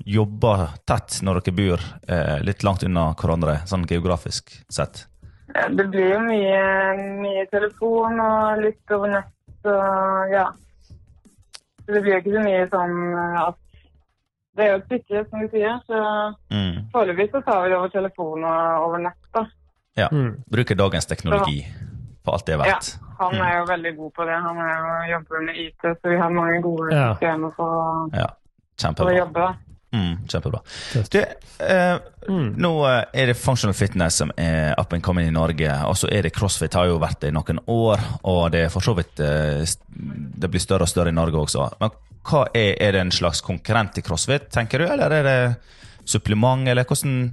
jobber 0.07 0.69
tett 0.87 1.19
når 1.27 1.41
dere 1.43 1.57
bor 1.59 1.83
eh, 2.09 2.39
litt 2.47 2.63
langt 2.67 2.85
unna 2.87 3.09
hverandre, 3.19 3.59
sånn 3.67 3.87
geografisk 3.91 4.53
sett? 4.71 5.07
Ja, 5.55 5.69
Det 5.69 5.89
blir 5.91 6.13
jo 6.15 6.21
mye, 6.23 6.63
mye 7.23 7.47
telefon 7.51 8.21
og 8.23 8.63
litt 8.63 8.95
over 8.95 9.11
nett 9.17 9.67
og 9.67 10.31
ja. 10.33 10.47
Så 11.87 11.95
det 11.95 12.03
blir 12.03 12.17
jo 12.17 12.21
ikke 12.23 12.35
så 12.37 12.43
mye 12.45 12.65
sånn 12.71 12.97
eh, 13.15 13.41
at 13.49 13.59
Det 14.57 14.65
er 14.65 14.71
jo 14.73 14.77
et 14.79 14.87
stykke, 14.89 15.21
som 15.31 15.43
du 15.43 15.49
sier, 15.53 15.75
så 15.87 15.99
Mm. 16.51 16.87
foreløpig 16.95 17.27
så 17.31 17.43
tar 17.45 17.63
vi 17.65 17.69
det 17.69 17.77
over 17.77 17.91
telefon 17.93 18.45
og 18.49 18.87
over 18.87 18.99
nett, 19.05 19.27
da. 19.35 19.43
Ja. 19.97 20.07
Mm. 20.13 20.43
Bruker 20.49 20.75
dagens 20.79 21.05
teknologi 21.07 21.59
på 22.25 22.33
alt 22.33 22.47
det 22.47 22.55
er 22.55 22.63
verdt. 22.63 22.89
Ja, 22.97 23.11
han 23.21 23.35
er 23.37 23.59
jo 23.59 23.67
veldig 23.69 23.93
god 23.99 24.13
på 24.17 24.25
det. 24.25 24.39
Han 24.47 24.57
er 24.65 24.73
jo 24.79 25.13
jobber 25.13 25.45
med 25.45 25.57
IT, 25.61 25.85
så 26.01 26.09
vi 26.09 26.17
har 26.17 26.31
mange 26.31 26.63
gode 26.65 26.89
Ja. 26.95 27.13
systemer 27.15 27.53
for, 27.57 28.09
Ja. 28.17 28.27
for 28.81 29.11
å 29.13 29.17
jobbe. 29.19 29.35
da. 29.35 29.55
Mm, 29.95 30.17
kjempebra. 30.29 30.61
Du, 31.13 31.19
eh, 31.65 31.99
Mm. 32.29 32.55
nå 32.59 32.71
eh, 32.89 33.05
er 33.15 33.27
det 33.31 33.37
functional 33.39 33.75
fitness 33.75 34.17
som 34.19 34.33
er 34.37 34.75
up 34.81 34.93
and 34.93 35.03
coming 35.03 35.29
i 35.29 35.31
Norge. 35.31 35.71
Og 35.87 35.95
så 35.97 36.09
er 36.13 36.23
det 36.27 36.33
crossfit 36.35 36.75
har 36.75 36.87
jo 36.91 36.99
vært 36.99 37.21
det 37.21 37.29
i 37.31 37.37
noen 37.37 37.61
år, 37.71 38.03
og 38.25 38.51
det 38.53 38.65
er 38.65 38.69
for 38.75 38.81
så 38.83 38.97
vidt 38.99 39.21
eh, 39.21 39.63
Det 40.37 40.51
blir 40.51 40.61
større 40.61 40.83
og 40.83 40.89
større 40.91 41.09
i 41.09 41.17
Norge 41.17 41.39
også. 41.39 41.69
Men 41.81 41.91
hva 42.27 42.43
er, 42.53 42.75
er 42.83 42.93
det 42.93 43.01
en 43.01 43.15
slags 43.15 43.41
konkurrent 43.47 43.95
til 43.95 44.03
crossfit, 44.03 44.51
tenker 44.51 44.79
du, 44.83 44.89
eller 44.91 45.13
er 45.15 45.23
det 45.23 45.57
supplement, 46.05 46.67
eller 46.69 46.85
hvordan, 46.85 47.33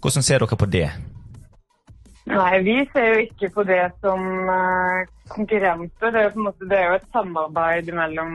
hvordan 0.00 0.22
ser 0.22 0.38
dere 0.38 0.56
på 0.56 0.70
det? 0.70 0.86
Nei, 2.26 2.58
vi 2.62 2.76
ser 2.92 3.10
jo 3.12 3.18
ikke 3.26 3.50
på 3.54 3.64
det 3.68 3.82
som 4.02 4.22
eh, 4.50 5.10
konkurrenter. 5.30 6.10
Det 6.14 6.22
er, 6.24 6.30
på 6.30 6.38
en 6.40 6.46
måte, 6.48 6.66
det 6.70 6.78
er 6.78 6.88
jo 6.92 6.96
et 7.00 7.10
samarbeid 7.14 7.92
mellom, 7.94 8.32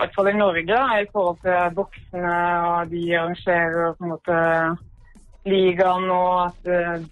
i 0.00 0.04
hvert 0.06 0.14
fall 0.16 0.30
i 0.30 0.36
Norge, 0.36 0.76
i 1.02 1.08
forhold 1.12 1.40
til 1.44 1.74
boksene, 1.76 2.36
og 2.70 2.90
de 2.90 3.02
arrangerer 3.18 3.96
på 3.98 4.06
en 4.06 4.12
måte 4.14 4.38
ligaen, 5.44 6.06
og 6.10 6.46
at, 6.46 6.70
eh, 6.72 7.02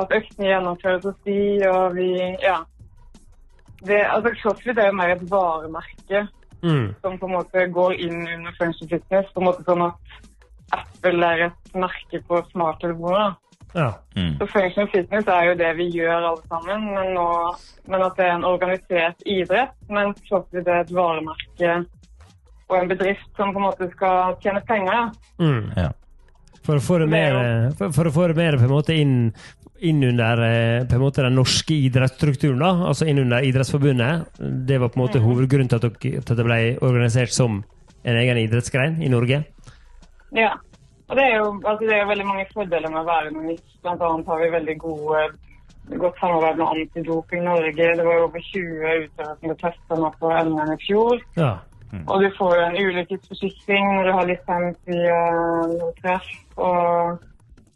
at 0.00 0.14
øktene 0.16 0.48
gjennomføres 0.48 1.04
hos 1.04 1.18
de, 1.28 1.40
og 1.68 1.96
vi, 1.96 2.08
ja. 2.40 2.62
Det, 3.84 4.00
altså, 4.00 4.32
CrossFit 4.40 4.78
er 4.78 4.88
jo 4.88 4.96
mer 4.96 5.12
et 5.16 5.26
varemerke 5.30 6.26
Mm. 6.62 6.94
som 7.00 7.18
på 7.18 7.26
en 7.26 7.32
måte 7.32 7.66
går 7.74 7.92
inn 7.98 8.20
under 8.22 8.52
Function 8.58 8.88
Fitness, 8.88 9.32
på 9.34 9.40
en 9.40 9.48
måte 9.48 9.64
sånn 9.66 9.82
at 9.82 10.76
Apple 10.76 11.26
er 11.26 11.48
et 11.48 11.72
merke 11.74 12.20
på 12.28 12.38
smarttelefoner. 12.52 13.34
Ja. 13.74 13.88
Mm. 14.14 14.36
Så 14.38 14.46
Function 14.52 14.88
Fitness 14.92 15.26
er 15.26 15.48
jo 15.48 15.56
det 15.58 15.72
vi 15.80 15.88
gjør 15.96 16.28
alle 16.28 16.44
sammen, 16.46 16.86
men, 16.94 17.10
nå, 17.16 17.26
men 17.90 18.04
at 18.06 18.14
det 18.16 18.28
er 18.28 18.36
en 18.36 18.46
organisert 18.46 19.26
idrett. 19.26 19.74
Mens 19.90 20.22
CrossFit 20.28 20.68
er 20.68 20.84
et 20.84 20.94
varemerke 20.94 21.74
og 22.68 22.78
en 22.78 22.92
bedrift 22.92 23.28
som 23.36 23.52
på 23.52 23.60
en 23.60 23.68
måte 23.68 23.88
skal 23.92 24.36
tjene 24.42 24.62
penger. 24.68 25.10
Mm. 25.42 25.72
Ja. 25.76 25.90
For 26.62 26.78
å 26.78 26.84
få 26.84 27.00
det 27.02 27.10
mer, 27.10 27.36
er 27.36 27.70
for, 27.78 27.90
for 27.94 28.08
å 28.08 28.14
få 28.14 28.28
det 28.30 28.38
mer 28.38 28.56
på 28.60 28.68
en 28.68 28.72
måte 28.72 28.94
inn, 28.94 29.16
inn 29.82 30.02
under 30.06 30.42
eh, 30.46 30.84
på 30.86 30.94
en 30.94 31.02
måte 31.02 31.24
den 31.26 31.34
norske 31.34 31.74
idrettsstrukturen, 31.74 32.62
da, 32.62 32.70
altså 32.92 33.08
inn 33.10 33.18
under 33.24 33.42
Idrettsforbundet. 33.42 34.38
Det 34.68 34.78
var 34.78 34.92
på 34.92 35.00
en 35.00 35.04
måte 35.04 35.22
hovedgrunnen 35.24 35.72
til 35.72 35.80
at, 35.80 35.88
dere, 35.88 36.22
til 36.22 36.22
at 36.22 36.38
det 36.38 36.46
ble 36.46 36.60
organisert 36.86 37.34
som 37.34 37.62
en 38.02 38.18
egen 38.18 38.38
idrettsgrein 38.44 39.02
i 39.02 39.10
Norge. 39.10 39.42
Ja. 40.34 40.52
Og 41.10 41.18
det 41.18 41.24
er 41.28 41.34
jo 41.36 41.48
altså 41.60 41.84
det 41.84 41.96
er 41.98 42.06
veldig 42.08 42.24
mange 42.24 42.46
fordeler 42.54 42.92
med 42.92 43.02
å 43.02 43.08
være 43.10 43.34
norsk. 43.34 43.66
Blant 43.82 44.04
annet 44.06 44.30
har 44.30 44.38
vi 44.40 44.52
veldig 44.54 44.76
gode, 44.80 45.24
godt 46.00 46.22
samarbeid 46.22 46.62
med 46.62 46.70
Antidoping 46.70 47.44
Norge. 47.44 47.90
Det 47.98 48.06
var 48.06 48.20
jo 48.20 48.28
over 48.30 48.46
20 48.46 48.94
utøvere 49.02 49.34
som 49.34 49.50
ble 49.50 49.58
testa 49.60 49.98
nå 49.98 50.12
på 50.22 50.32
NM 50.38 50.72
i 50.72 50.78
fjor. 50.86 51.26
Ja. 51.36 51.52
Og 52.08 52.22
du 52.22 52.30
får 52.38 52.54
jo 52.56 52.62
en 52.68 52.76
ulykkesforsikring 52.86 53.84
når 53.96 54.04
du 54.08 54.12
har 54.16 54.26
lisens 54.30 54.78
via 54.86 55.18
Nordtreff. 55.74 56.30
Og 56.56 57.18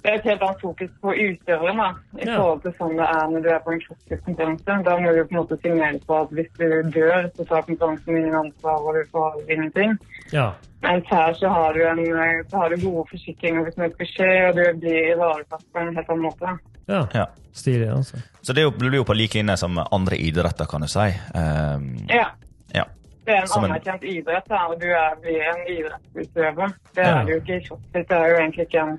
det 0.02 0.12
er 0.12 0.18
et 0.20 0.28
helt 0.30 0.42
annet 0.46 0.60
fokus 0.62 0.90
på 1.02 1.12
utøveren 1.12 1.80
da, 1.82 1.88
i 2.16 2.24
Ja. 2.26 2.36
forhold 2.38 2.62
til 2.62 2.72
sånn 2.78 2.96
det 2.96 3.06
er 3.10 3.26
når 3.32 3.42
du 3.42 3.48
er 3.50 3.58
på 3.64 3.72
en 3.74 3.80
crossfit-konkurranse. 3.84 4.76
Da 4.86 4.96
må 5.02 5.12
du 5.16 5.24
på 5.24 5.34
en 5.34 5.40
måte 5.42 5.58
signere 5.62 5.98
på 6.06 6.20
at 6.22 6.30
hvis 6.30 6.50
du 6.58 6.66
dør, 6.94 7.28
så 7.36 7.44
tar 7.48 7.62
konkurransen 7.66 8.16
ingen 8.16 8.34
ansvar, 8.34 8.78
og 8.86 8.94
du 8.94 9.02
får 9.12 9.42
ingenting. 9.50 9.98
ja. 10.32 10.52
Mens 10.82 11.04
her 11.10 11.32
så 11.34 11.48
har 11.48 11.72
du, 11.72 11.80
en, 11.82 12.44
så 12.50 12.56
har 12.60 12.68
du 12.70 12.76
gode 12.76 13.08
forsikringer 13.10 13.64
hvis 13.64 13.76
noe 13.80 13.88
skal 13.94 14.06
skje, 14.06 14.48
og 14.48 14.54
du 14.56 14.80
blir 14.80 15.08
ivaretatt 15.16 15.64
på 15.72 15.80
en 15.80 15.96
helt 15.96 16.08
annen 16.10 16.22
måte. 16.22 16.58
Ja. 16.88 17.06
Ja. 17.14 17.26
Stilig, 17.52 17.88
altså. 17.90 18.16
Så 18.42 18.52
det 18.52 18.78
blir 18.78 18.92
jo 18.94 19.04
på 19.04 19.14
lik 19.16 19.34
linje 19.34 19.56
som 19.56 19.78
andre 19.90 20.16
idretter, 20.20 20.66
kan 20.70 20.80
du 20.80 20.86
si. 20.86 21.08
Um, 21.34 21.96
Ja. 22.08 22.28
ja. 22.74 22.84
Det 23.26 23.34
er 23.34 23.40
en 23.42 23.48
Som 23.50 23.64
en- 23.64 23.70
anerkjent 23.72 24.04
idrett, 24.06 24.46
da, 24.48 24.60
og 24.70 24.78
du 24.80 24.86
er, 24.86 25.16
blir 25.22 25.40
en 25.42 25.62
idrettsutøver. 25.66 26.72
Det 26.94 27.04
Ja. 27.04 27.20
er 27.20 27.24
det 27.24 27.32
jo 27.34 27.40
ikke 27.40 27.56
i 27.56 27.64
crossfit. 27.66 28.08
Det 28.08 28.16
er 28.16 28.28
jo 28.28 28.36
egentlig 28.36 28.66
ikke 28.68 28.82
en 28.88 28.98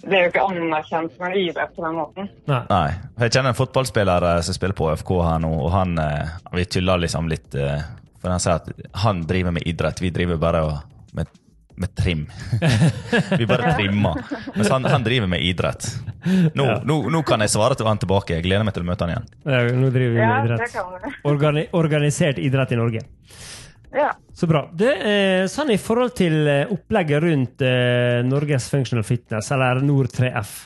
Det 0.00 0.12
er 0.14 0.22
jo 0.22 0.30
ikke 0.30 0.42
anerkjent 0.52 1.16
som 1.16 1.26
en 1.26 1.32
idrett 1.32 1.72
på 1.74 1.82
den 1.82 1.94
måten. 1.96 2.28
Nei. 2.46 2.60
Nei. 2.70 2.90
Jeg 3.18 3.30
kjenner 3.32 3.48
en 3.48 3.54
fotballspiller 3.58 4.42
som 4.44 4.54
spiller 4.54 4.74
på 4.74 4.92
ØFK 4.92 5.10
her 5.24 5.38
nå, 5.42 5.50
og 5.64 5.72
han 5.72 5.98
eh, 5.98 6.28
Vi 6.52 6.64
tuller 6.66 6.98
liksom 6.98 7.26
litt 7.28 7.52
eh, 7.54 7.80
For 8.22 8.28
han 8.30 8.38
sier 8.38 8.54
at 8.54 8.68
han 8.94 9.22
driver 9.26 9.50
med 9.50 9.62
idrett, 9.66 9.98
vi 10.00 10.10
driver 10.10 10.36
bare 10.36 10.62
med, 11.14 11.26
med 11.78 11.94
trim. 11.98 12.26
vi 13.38 13.46
bare 13.48 13.74
trimmer. 13.78 14.22
Mens 14.54 14.70
han, 14.72 14.84
han 14.84 15.06
driver 15.06 15.30
med 15.30 15.44
idrett. 15.46 15.88
Nå, 16.54 16.64
Ja. 16.64 16.80
nå, 16.84 17.00
nå 17.12 17.22
kan 17.26 17.40
jeg 17.44 17.54
svare 17.54 17.78
til 17.78 17.88
han 17.88 18.00
tilbake. 18.02 18.38
Jeg 18.38 18.46
gleder 18.46 18.66
meg 18.66 18.76
til 18.76 18.84
å 18.84 18.90
møte 18.90 19.06
han 19.06 19.14
igjen. 19.14 19.28
Ja, 19.46 19.62
nå 19.78 19.92
driver 19.94 20.16
vi 20.16 20.26
med 20.26 20.50
idrett. 20.50 21.22
Organi 21.28 21.68
organisert 21.78 22.38
idrett 22.42 22.74
i 22.74 22.80
Norge. 22.80 23.04
Ja. 23.94 24.12
Så 24.34 24.46
bra. 24.46 24.68
Det, 24.72 24.90
eh, 25.02 25.44
sånn 25.50 25.72
I 25.72 25.78
forhold 25.80 26.14
til 26.18 26.42
eh, 26.46 26.72
opplegget 26.72 27.22
rundt 27.24 27.62
eh, 27.64 28.20
Norges 28.26 28.68
Functional 28.70 29.06
Fitness, 29.06 29.50
eller 29.54 29.80
Nord3F, 29.84 30.58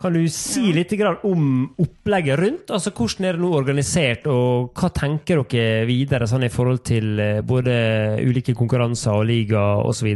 kan 0.00 0.14
du 0.14 0.22
si 0.32 0.70
litt 0.72 0.94
om 1.28 1.74
opplegget 1.76 2.38
rundt? 2.40 2.70
Altså 2.72 2.88
Hvordan 2.96 3.26
er 3.28 3.36
det 3.36 3.42
nå 3.42 3.50
organisert, 3.52 4.24
og 4.32 4.72
hva 4.72 4.88
tenker 4.96 5.42
dere 5.44 5.84
videre 5.84 6.28
sånn 6.30 6.46
i 6.46 6.48
forhold 6.48 6.80
til 6.88 7.20
både 7.44 7.74
ulike 8.24 8.54
konkurranser 8.56 9.12
og 9.12 9.28
liga 9.28 9.60
osv.? 9.84 10.14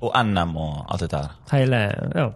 Og 0.00 0.14
NM 0.24 0.54
og 0.56 0.76
alt 0.88 1.02
dette 1.04 1.16
her. 1.20 1.32
Hele 1.52 1.80
Ja. 2.16 2.28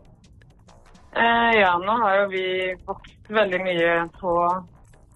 Eh, 1.16 1.50
ja, 1.60 1.70
nå 1.78 1.94
har 2.02 2.16
jo 2.18 2.28
vi 2.32 2.46
vokst 2.86 3.28
veldig 3.30 3.60
mye 3.62 3.92
på 4.18 4.32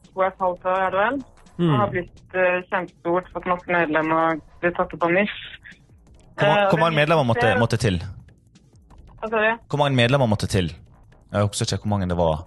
to 0.07 0.21
og 0.21 0.26
et 0.26 0.38
halvt 0.40 0.64
år, 0.71 0.78
er 0.87 0.90
det 0.95 1.00
vel. 1.00 1.17
Mm. 1.59 1.71
Det 1.73 1.78
har 1.81 1.88
blitt 1.90 2.37
eh, 2.38 2.59
kjempestort, 2.71 3.33
fått 3.35 3.49
masse 3.50 3.67
medlemmer, 3.75 4.38
blitt 4.62 4.76
tatt 4.78 4.95
opp 4.95 5.02
av 5.09 5.11
NIF. 5.17 5.35
Hvor, 6.38 6.47
Eh, 6.55 6.78
mange 6.78 6.95
medlemmer 6.95 7.26
måtte, 7.26 7.50
måtte 7.59 7.76
til? 7.83 7.99
Hva 9.19 9.26
sa 9.28 9.40
du? 9.43 9.59
Hvor 9.69 9.78
mange 9.83 9.97
medlemmer 9.99 10.31
måtte 10.31 10.47
til? 10.47 10.71
Jeg 11.33 11.49
husker 11.49 11.67
ikke 11.75 11.83
hvor 11.83 11.95
mange 11.97 12.09
det 12.09 12.17
var. 12.17 12.45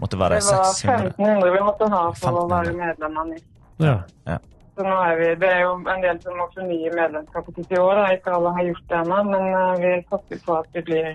Måtte 0.00 0.18
være 0.20 0.36
Det 0.40 0.52
var 0.52 0.64
600? 0.76 1.06
1500 1.16 1.52
vi 1.56 1.62
måtte 1.64 1.88
ha 1.92 2.02
for 2.20 2.42
å 2.42 2.46
være 2.50 2.72
medlem 2.76 3.16
av 3.16 3.26
NIF. 3.32 3.42
ja. 3.80 4.38
Så 4.80 4.84
nå 4.88 4.96
er 5.04 5.18
vi, 5.18 5.24
det 5.36 5.48
er 5.52 5.58
jo 5.60 5.72
en 5.92 6.00
del 6.00 6.18
som 6.22 6.38
må 6.40 6.46
fornye 6.54 6.90
medlemskapet 6.96 7.58
sitt 7.58 7.72
i 7.74 7.76
år. 7.76 7.98
Da. 7.98 8.04
Ikke 8.16 8.32
alle 8.32 8.52
har 8.56 8.64
gjort 8.64 8.84
det 8.88 8.96
ennå, 8.96 9.16
men 9.28 9.48
eh, 9.56 9.80
vi 9.82 9.88
satser 10.08 10.38
på 10.46 10.54
at 10.56 10.68
vi 10.72 10.82
blir 10.86 11.08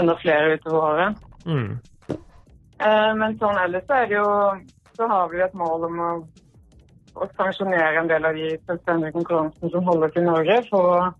enda 0.00 0.16
flere 0.18 0.56
utover 0.56 0.86
året. 0.88 1.20
Mm. 1.44 1.68
Eh, 2.10 3.10
men 3.20 3.36
sånn 3.38 3.60
ellers 3.62 3.84
så 3.86 4.00
er 4.00 4.10
det 4.10 4.16
jo 4.16 4.32
Så 4.98 5.06
har 5.08 5.28
vi 5.30 5.38
et 5.44 5.54
mål 5.54 5.84
om 5.86 6.00
å, 6.02 6.08
å 7.14 7.28
sanksjonere 7.38 8.00
en 8.00 8.10
del 8.10 8.26
av 8.26 8.34
de 8.36 8.48
selvstendige 8.68 9.14
konkurransene 9.14 9.70
som 9.72 9.86
holdes 9.86 10.18
i 10.18 10.24
Norge. 10.24 10.56
For, 10.72 11.12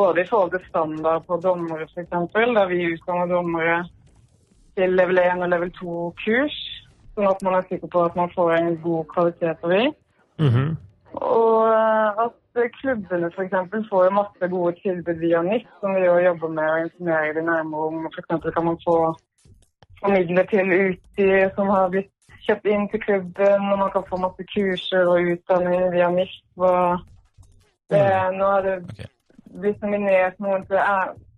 både 0.00 0.24
i 0.24 0.30
forhold 0.30 0.56
til 0.56 0.64
standard 0.70 1.26
på 1.28 1.38
dommere, 1.44 1.90
f.eks., 1.92 2.38
da 2.56 2.64
vi 2.70 2.86
utdanner 2.94 3.28
dommere 3.30 3.76
til 4.80 4.96
level 4.96 5.20
1 5.26 5.44
og 5.44 5.52
level 5.52 5.74
2-kurs. 5.76 6.56
Sånn 7.12 7.28
at 7.28 7.44
man 7.44 7.58
er 7.58 7.68
sikker 7.68 7.92
på 7.92 8.06
at 8.08 8.16
man 8.16 8.32
får 8.32 8.54
en 8.56 8.72
god 8.88 9.04
kvalitet 9.12 9.60
på 9.60 9.74
dem. 9.74 9.92
Mm 10.40 10.48
Mhm. 10.48 10.72
Og 11.14 11.68
eh, 11.68 12.24
at 12.24 12.70
klubbene 12.80 13.28
f.eks. 13.32 13.54
får 13.90 14.10
masse 14.14 14.48
gode 14.50 14.74
tilbud 14.82 15.18
via 15.20 15.42
NIF, 15.42 15.66
som 15.80 15.94
vi 15.94 16.04
jo 16.06 16.16
jobber 16.24 16.48
med 16.48 16.70
å 16.70 16.80
informere 16.86 17.34
de 17.36 17.42
nærmere 17.46 17.86
om. 17.90 18.06
F.eks. 18.12 18.48
kan 18.54 18.64
man 18.64 18.78
få 18.86 18.96
formidle 20.02 20.44
til 20.50 20.72
utstyr 20.78 21.50
som 21.54 21.68
har 21.70 21.88
blitt 21.92 22.10
kjøpt 22.46 22.66
inn 22.66 22.88
til 22.90 23.00
klubben, 23.04 23.68
og 23.72 23.78
man 23.78 23.90
kan 23.94 24.04
få 24.08 24.16
masse 24.18 24.44
kurser 24.50 25.06
og 25.06 25.28
utdanning 25.34 25.84
via 25.94 26.08
NIF. 26.10 26.32
Nå 26.58 28.46
har 28.48 28.62
det 28.66 28.76
Ok. 28.82 29.00
blitt 29.60 29.82
nominert 29.82 30.40
noen 30.40 30.64
til 30.66 30.78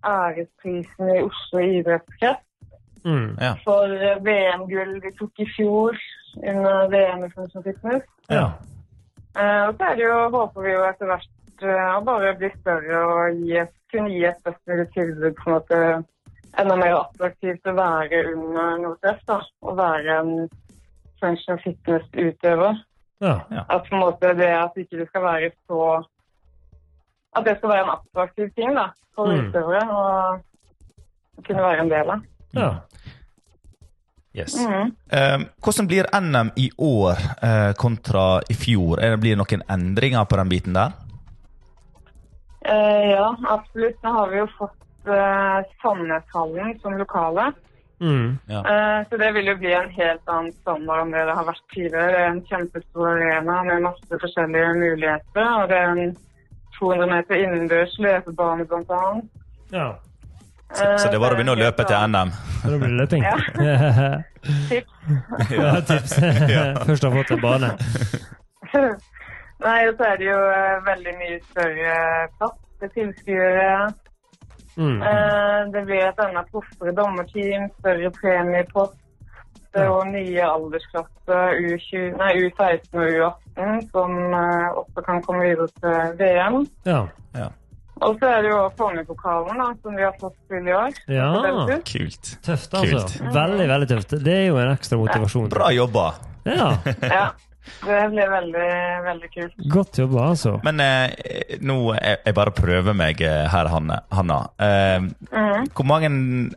æresprisen 0.07 1.11
i 1.17 1.23
Oslo 1.27 1.59
idrettskrets 1.61 2.41
Mm. 3.05 3.37
Ja. 3.41 3.51
for 3.65 3.85
eh, 3.85 4.17
VM-gull 4.25 4.95
vi 5.05 5.11
tok 5.19 5.39
i 5.39 5.45
fjor 5.57 5.93
under 6.49 6.87
VM 6.89 7.25
i 7.27 7.29
Function 7.35 7.63
Fitness. 7.63 8.03
ja. 8.31 8.47
Eh, 9.35 9.63
og 9.69 9.77
så 9.79 9.85
er 9.91 9.97
det 9.99 10.05
jo, 10.07 10.19
håper 10.31 10.63
vi 10.63 10.73
jo 10.73 10.83
etter 10.87 11.07
hvert 11.11 11.65
eh, 11.67 11.89
å 11.97 12.03
bare 12.07 12.35
bli 12.39 12.51
større 12.61 13.01
og 13.11 13.41
gi 13.49 13.63
kunne 13.95 14.11
gi 14.11 14.25
et 14.27 14.41
best 14.47 14.61
mulig 14.67 14.89
tilbud 14.95 15.37
på 15.39 15.51
en 15.51 15.55
måte 15.55 15.81
enda 16.59 16.77
mer 16.79 16.97
attraktivt 17.01 17.67
å 17.71 17.75
være 17.77 18.23
under 18.33 18.79
NOTF. 18.83 19.21
da, 19.27 19.41
Å 19.63 19.75
være 19.79 20.17
en 20.21 20.33
functional 21.21 21.61
fitness-utøver. 21.65 22.81
ja. 23.21 23.37
At 23.69 23.87
på 23.89 23.95
en 23.95 24.01
måte 24.03 24.35
det 24.39 24.51
at 24.51 24.75
ikke 24.77 24.99
det 24.99 25.09
skal 25.09 25.23
være 25.23 25.51
så 25.69 26.05
At 27.37 27.45
det 27.45 27.57
skal 27.59 27.69
være 27.71 27.83
en 27.85 27.97
attraktiv 27.99 28.51
ting 28.55 28.75
da, 28.75 28.89
for 29.15 29.27
Mm. 29.27 29.49
utøvere 29.49 29.83
å 29.91 30.41
kunne 31.47 31.63
være 31.63 31.81
en 31.81 31.89
del 31.91 32.11
av. 32.11 32.21
ja. 32.55 32.69
Yes. 34.35 34.57
Mhm. 34.59 34.93
Uh, 35.15 35.45
hvordan 35.63 35.87
blir 35.87 36.09
NM 36.21 36.51
i 36.59 36.71
år 36.79 37.21
uh, 37.39 37.73
kontra 37.79 38.41
i 38.51 38.55
fjor? 38.59 38.99
Er 38.99 39.15
det, 39.15 39.21
blir 39.23 39.37
det 39.37 39.43
noen 39.43 39.63
endringer 39.71 40.25
på 40.27 40.41
den 40.41 40.51
biten 40.51 40.75
der? 40.75 40.97
Uh, 42.67 43.05
ja, 43.13 43.29
absolutt. 43.49 44.01
Nå 44.03 44.17
har 44.19 44.33
vi 44.33 44.43
jo 44.43 44.49
fått 44.59 44.81
Sandneshallen 45.83 46.79
som 46.81 46.97
lokale. 46.97 47.53
Mm. 48.01 48.39
Eh, 48.49 49.09
Så 49.11 49.17
det 49.17 49.33
vil 49.33 49.47
jo 49.47 49.57
bli 49.57 49.73
en 49.73 49.91
helt 49.91 50.29
annen 50.29 50.53
standard 50.53 51.05
enn 51.05 51.13
det 51.15 51.25
det 51.29 51.37
har 51.39 51.47
vært 51.47 51.67
tidligere. 51.75 52.19
Er 52.21 52.31
en 52.33 52.43
kjempestor 52.49 53.11
arena 53.13 53.63
med 53.69 53.85
masse 53.87 54.21
forskjellige 54.25 54.73
muligheter. 54.81 55.47
Og 55.63 55.69
det 55.69 55.79
er 55.79 55.93
en 55.93 56.17
200 56.79 57.07
meter 57.13 57.43
innendørs 57.45 57.95
løpebane 57.99 58.67
blant 58.69 58.91
annet. 58.91 59.31
Ja. 59.73 59.89
Så, 60.75 60.85
så 60.99 61.11
det 61.13 61.21
var 61.23 61.35
å 61.35 61.39
begynne 61.39 61.55
å 61.55 61.59
løpe 61.59 61.85
til 61.87 62.09
NM. 62.11 62.31
Da 62.65 62.79
blir 62.79 62.89
det 62.89 63.01
løping. 63.03 63.27
Ja. 63.65 64.21
Tips. 64.69 65.51
Ja, 65.51 65.81
tips. 65.89 66.15
Først 66.89 67.05
har 67.07 67.15
fått 67.15 67.31
en 67.33 67.41
bane. 67.41 67.71
Nei, 69.65 69.79
og 69.89 69.95
så 69.97 70.09
er 70.11 70.19
det 70.21 70.27
jo 70.27 70.41
eh, 70.53 70.75
veldig 70.85 71.15
mye 71.21 71.39
større 71.47 71.95
plass 72.37 72.59
til 72.83 72.91
tilskuere. 72.97 73.71
Mm. 74.77 74.99
Eh, 75.07 75.61
det 75.73 75.85
blir 75.87 76.03
et 76.03 76.21
enda 76.27 76.43
proffere 76.51 76.93
dommerteam, 76.99 77.69
større 77.79 78.11
premiepost 78.19 78.99
Det 79.75 79.83
er 79.83 79.87
jo 79.87 80.01
nye 80.11 80.43
aldersklasser, 80.47 81.57
U20, 81.71 82.13
nei, 82.19 82.33
U16 82.45 82.99
og 82.99 83.07
U18, 83.15 83.87
som 83.95 84.19
eh, 84.39 84.69
også 84.83 85.07
kan 85.07 85.23
komme 85.23 85.49
videre 85.49 85.71
til 85.81 86.19
VM. 86.21 86.61
Ja. 86.87 87.01
Ja. 87.35 87.49
Og 88.03 88.19
så 88.19 88.27
er 88.27 88.43
det 88.43 88.51
jo 88.51 88.61
Kongepokalen, 88.77 89.61
som 89.83 89.95
vi 89.97 90.03
har 90.03 90.15
fått 90.21 90.35
til 90.51 90.67
i 90.67 90.73
år. 90.75 90.97
Ja. 91.07 91.29
Kult. 91.87 92.33
Tøft, 92.43 92.75
altså. 92.75 93.01
Kult. 93.07 93.35
Veldig, 93.35 93.67
veldig 93.71 93.89
tøft. 93.93 94.15
Det 94.25 94.35
er 94.35 94.47
jo 94.49 94.57
en 94.59 94.73
ekstra 94.75 94.99
motivasjon. 94.99 95.49
Bra 95.55 95.71
jobba. 95.73 96.13
Ja, 96.45 96.77
Ja. 97.03 97.27
Det 97.81 98.11
blir 98.13 98.29
veldig, 98.29 98.65
veldig 99.07 99.29
kult. 99.33 99.55
Godt 99.73 99.97
jobba, 100.03 100.27
altså. 100.35 100.51
Men 100.67 100.81
eh, 100.85 101.55
nå 101.65 101.95
jeg, 101.97 102.19
jeg 102.27 102.35
bare 102.37 102.53
prøver 102.53 102.93
meg 102.93 103.23
eh, 103.25 103.47
her, 103.49 103.71
Hanne. 103.73 104.03
Hanna. 104.13 104.37
Eh, 104.61 104.99
Mhm. 105.33 105.71
hvor 105.73 105.87
mange 105.89 106.11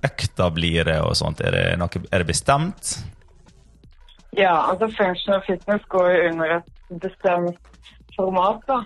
økter 0.03 0.51
blir 0.51 0.83
det, 0.83 0.97
og 0.99 1.15
sånt? 1.15 1.39
Er 1.39 1.51
det, 1.55 1.63
noe, 1.79 1.87
er 2.11 2.17
det 2.25 2.27
bestemt? 2.27 2.97
Ja, 4.35 4.51
altså 4.67 4.89
Function 4.97 5.37
og 5.37 5.45
fitness 5.47 5.85
går 5.89 6.11
jo 6.11 6.27
under 6.33 6.57
et 6.57 6.99
bestemt 7.01 7.71
format, 8.17 8.59
da. 8.67 8.81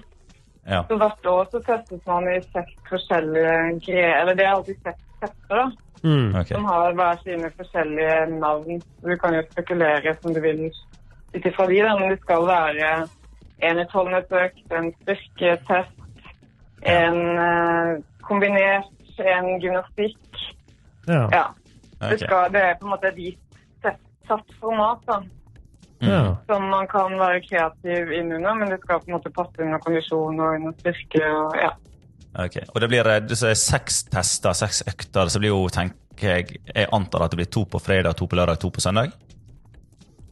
Ja. 0.65 0.83
Så 0.87 0.97
hvert 0.97 1.25
år 1.25 1.47
så 1.51 1.61
testes 1.65 2.01
man 2.05 2.27
i 2.29 2.41
seks 2.41 2.75
forskjellige 2.89 3.55
greier. 3.85 4.19
Eller 4.21 4.37
det 4.37 4.45
er 4.45 4.53
alltid 4.55 4.77
seks 4.83 5.01
tester, 5.21 5.55
da. 5.55 5.71
Mm. 6.03 6.29
okay. 6.29 6.55
Som 6.55 6.65
har 6.65 6.93
hver 6.97 7.17
sine 7.23 7.51
forskjellige 7.57 8.39
navn. 8.39 8.81
Du 9.01 9.15
kan 9.17 9.35
jo 9.35 9.41
spekulere 9.51 10.15
som 10.21 10.33
du 10.33 10.41
vil 10.41 10.67
ut 11.33 11.45
ifra 11.45 11.67
de, 11.67 11.81
da. 11.81 11.97
Men 11.99 12.13
det 12.13 12.21
skal 12.21 12.47
være 12.47 12.91
en 13.61 13.83
utholdenhetsøkt, 13.85 14.65
en 14.77 14.93
styrketest, 15.01 15.97
en 16.81 17.19
eh, 17.45 17.91
kombinert, 18.25 18.89
en 19.19 19.51
gymnastikk. 19.61 20.41
Ja. 21.07 21.27
Ja. 21.33 21.45
Det, 22.09 22.19
skal, 22.19 22.53
det 22.53 22.61
er 22.61 22.77
på 22.79 22.87
en 22.87 22.93
måte 22.95 23.11
et 23.11 23.19
gitt 23.21 23.47
satt 24.31 24.57
format, 24.61 25.01
da. 25.07 25.21
Ja. 26.01 26.35
Som 26.49 26.67
man 26.71 26.87
kan 26.91 27.13
være 27.19 27.41
kreativ 27.45 28.11
innunder, 28.11 28.53
men 28.57 28.69
det 28.73 28.79
skal 28.83 28.99
på 28.99 29.11
en 29.11 29.17
måte 29.17 29.31
passe 29.35 29.61
under 29.61 29.81
kondisjon 29.83 30.39
og 30.39 30.55
under 30.55 30.73
styrke. 30.79 31.21
og 31.29 31.55
ja. 31.61 31.71
Okay. 32.45 32.63
Og 32.73 32.81
det 32.81 32.87
blir 32.89 33.07
eh, 33.11 33.19
det 33.27 33.37
så 33.37 33.49
er 33.51 33.57
seks 33.59 34.03
tester, 34.09 34.53
seks 34.55 34.83
økter. 34.87 35.27
Så 35.29 35.39
blir 35.43 35.51
jo, 35.51 35.65
tenker 35.69 35.97
jeg 36.21 36.59
Jeg 36.75 36.87
antar 36.93 37.25
at 37.25 37.31
det 37.33 37.41
blir 37.41 37.49
to 37.51 37.65
på 37.65 37.79
fredag, 37.79 38.15
to 38.15 38.27
på 38.27 38.35
lørdag, 38.39 38.59
to 38.61 38.69
på 38.71 38.81
søndag? 38.83 39.11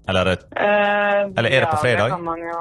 Eller 0.07 0.21
er 0.21 0.25
det 0.35 0.45
Eh, 0.57 1.25
Eller 1.37 1.49
er 1.49 1.59
det 1.65 1.69
på 1.69 1.77
ja, 1.77 1.81
fredag? 1.83 2.05
Det 2.05 2.15
kan 2.15 2.23
man 2.23 2.39
jo. 2.39 2.59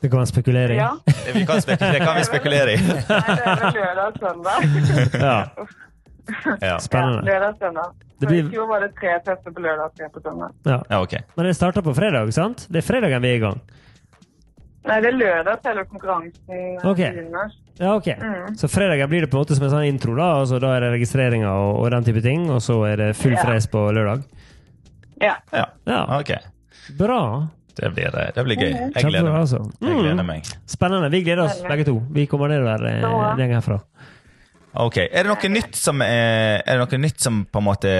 Det 0.00 0.10
kan 0.10 0.18
være 0.18 0.26
spekulering. 0.26 0.78
Ja. 0.78 0.90
vi 1.34 1.44
kan 1.46 1.60
spekulere, 1.62 1.92
det 1.92 2.00
kan 2.06 2.16
vi 2.16 2.24
spekulere 2.24 2.72
i. 2.72 2.76
Nei, 2.86 2.98
det 3.06 3.46
er 3.46 3.62
vel 3.62 3.78
lørdag 3.78 4.04
og 4.06 4.14
søndag. 4.24 4.58
Ja. 5.28 5.38
Ja, 6.62 6.78
Spennende. 6.78 7.22
Ja, 7.24 7.32
lørdag 7.32 7.48
og 7.48 7.56
søndag. 7.62 8.07
Det 8.18 8.26
Så 8.28 8.34
I 8.34 8.42
blir- 8.42 8.50
fjor 8.50 8.66
var 8.68 8.80
det 8.80 8.94
tre 8.98 9.18
tester 9.24 9.50
på 9.54 9.60
lørdag 9.62 9.84
og 9.84 9.94
tre 9.96 10.08
på 10.08 10.20
søndag. 10.22 10.50
ja. 10.66 10.82
ja 10.90 11.00
ok. 11.02 11.12
Men 11.36 11.46
det 11.46 11.54
starter 11.56 11.82
på 11.82 11.94
fredag, 11.94 12.32
sant? 12.34 12.66
Det 12.68 12.78
er 12.82 12.86
fredagen 12.86 13.22
vi 13.22 13.28
er 13.28 13.36
i 13.36 13.38
gang. 13.44 13.60
Nei, 14.88 15.00
det 15.04 15.08
er 15.12 15.16
lørdag 15.18 15.58
selve 15.62 15.84
konkurransen 15.90 16.78
okay. 16.88 17.10
Begynner. 17.12 17.50
Ja, 17.78 17.94
ok. 17.94 18.06
Mm. 18.18 18.56
Så 18.56 18.68
fredagen 18.72 19.08
blir 19.10 19.20
det 19.20 19.30
på 19.30 19.36
en 19.38 19.44
måte 19.44 19.54
som 19.54 19.64
en 19.66 19.70
sånn 19.70 19.86
intro, 19.86 20.14
da. 20.16 20.28
Altså, 20.40 20.58
da 20.62 20.72
er 20.76 20.80
det 20.86 20.92
registreringer 20.96 21.46
og, 21.50 21.82
og 21.84 21.90
den 21.94 22.04
type 22.08 22.22
ting, 22.24 22.48
og 22.50 22.62
så 22.64 22.80
er 22.88 22.96
det 22.96 23.08
full 23.16 23.36
Ja. 23.36 23.42
fres 23.44 23.66
på 23.70 23.84
lørdag. 23.94 24.24
Ja. 25.20 25.34
Ja. 25.52 25.66
Ja, 25.86 26.18
ok. 26.18 26.32
bra. 26.98 27.20
Det 27.78 27.92
blir, 27.94 28.06
eh, 28.18 28.30
det 28.34 28.42
blir 28.44 28.56
gøy. 28.58 28.72
Jeg 28.94 29.04
gleder 29.04 29.30
meg. 29.30 29.40
altså. 29.44 29.58
Jeg 29.80 29.92
Mm. 29.94 29.98
gleder 30.02 30.24
meg. 30.26 30.42
Spennende. 30.66 31.10
Vi 31.10 31.22
gleder 31.22 31.44
oss 31.44 31.60
begge 31.62 31.84
to. 31.84 32.00
Vi 32.10 32.26
kommer 32.26 32.48
nedover 32.48 32.86
eh, 32.88 33.00
Så 33.02 33.08
bra. 33.10 33.30
en 33.32 33.38
gjeng 33.38 33.52
herfra. 33.54 33.80
Ok, 34.74 34.96
Er 34.98 35.24
det 35.24 35.30
noe 35.30 35.48
nytt 35.50 35.74
som, 35.78 36.02
er, 36.04 36.60
er 36.66 36.76
det 36.78 36.82
noe 36.84 36.98
nytt 37.00 37.20
som 37.24 37.44
på 37.48 37.58
en 37.62 37.64
måte 37.66 37.92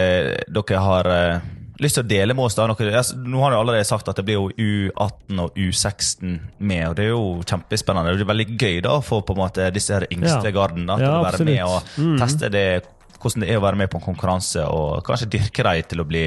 dere 0.53 0.83
har 0.85 1.09
eh, 1.11 1.47
lyst 1.81 1.97
til 1.99 2.05
å 2.05 2.09
dele 2.11 2.35
med 2.37 2.45
oss? 2.45 2.55
da? 2.59 2.67
Noe, 2.69 2.91
altså, 2.93 3.17
nå 3.19 3.41
har 3.43 3.55
du 3.55 3.57
allerede 3.59 3.87
sagt 3.89 4.09
at 4.13 4.21
det 4.21 4.27
blir 4.29 4.37
jo 4.37 4.51
U18 4.93 5.41
og 5.47 5.57
U16 5.57 6.37
med, 6.61 6.85
og 6.91 6.95
det 6.99 7.07
er 7.07 7.11
jo 7.15 7.25
kjempespennende. 7.49 8.13
Det 8.19 8.27
er 8.27 8.31
veldig 8.35 8.49
gøy 8.61 8.79
da 8.85 8.99
å 8.99 9.03
få 9.03 9.23
på 9.27 9.35
en 9.35 9.43
måte 9.47 9.71
disse 9.75 9.97
her 9.97 10.07
yngste 10.13 10.53
Ja. 10.53 10.55
garden 10.61 10.87
da, 10.87 10.99
til 11.01 11.09
Ja, 11.09 11.17
å 11.19 11.25
være 11.27 11.45
med 11.49 11.65
og. 11.65 11.91
Mm. 11.97 12.17
teste 12.21 12.53
det, 12.53 12.67
hvordan 13.19 13.43
det 13.47 13.51
er 13.51 13.59
å 13.59 13.65
være 13.65 13.81
med 13.83 13.91
på 13.91 13.99
en 13.99 14.07
konkurranse, 14.13 14.63
og 14.69 15.03
kanskje 15.09 15.31
dyrke 15.39 15.65
dem 15.67 15.83
til 15.89 16.05
å 16.05 16.07
bli 16.07 16.27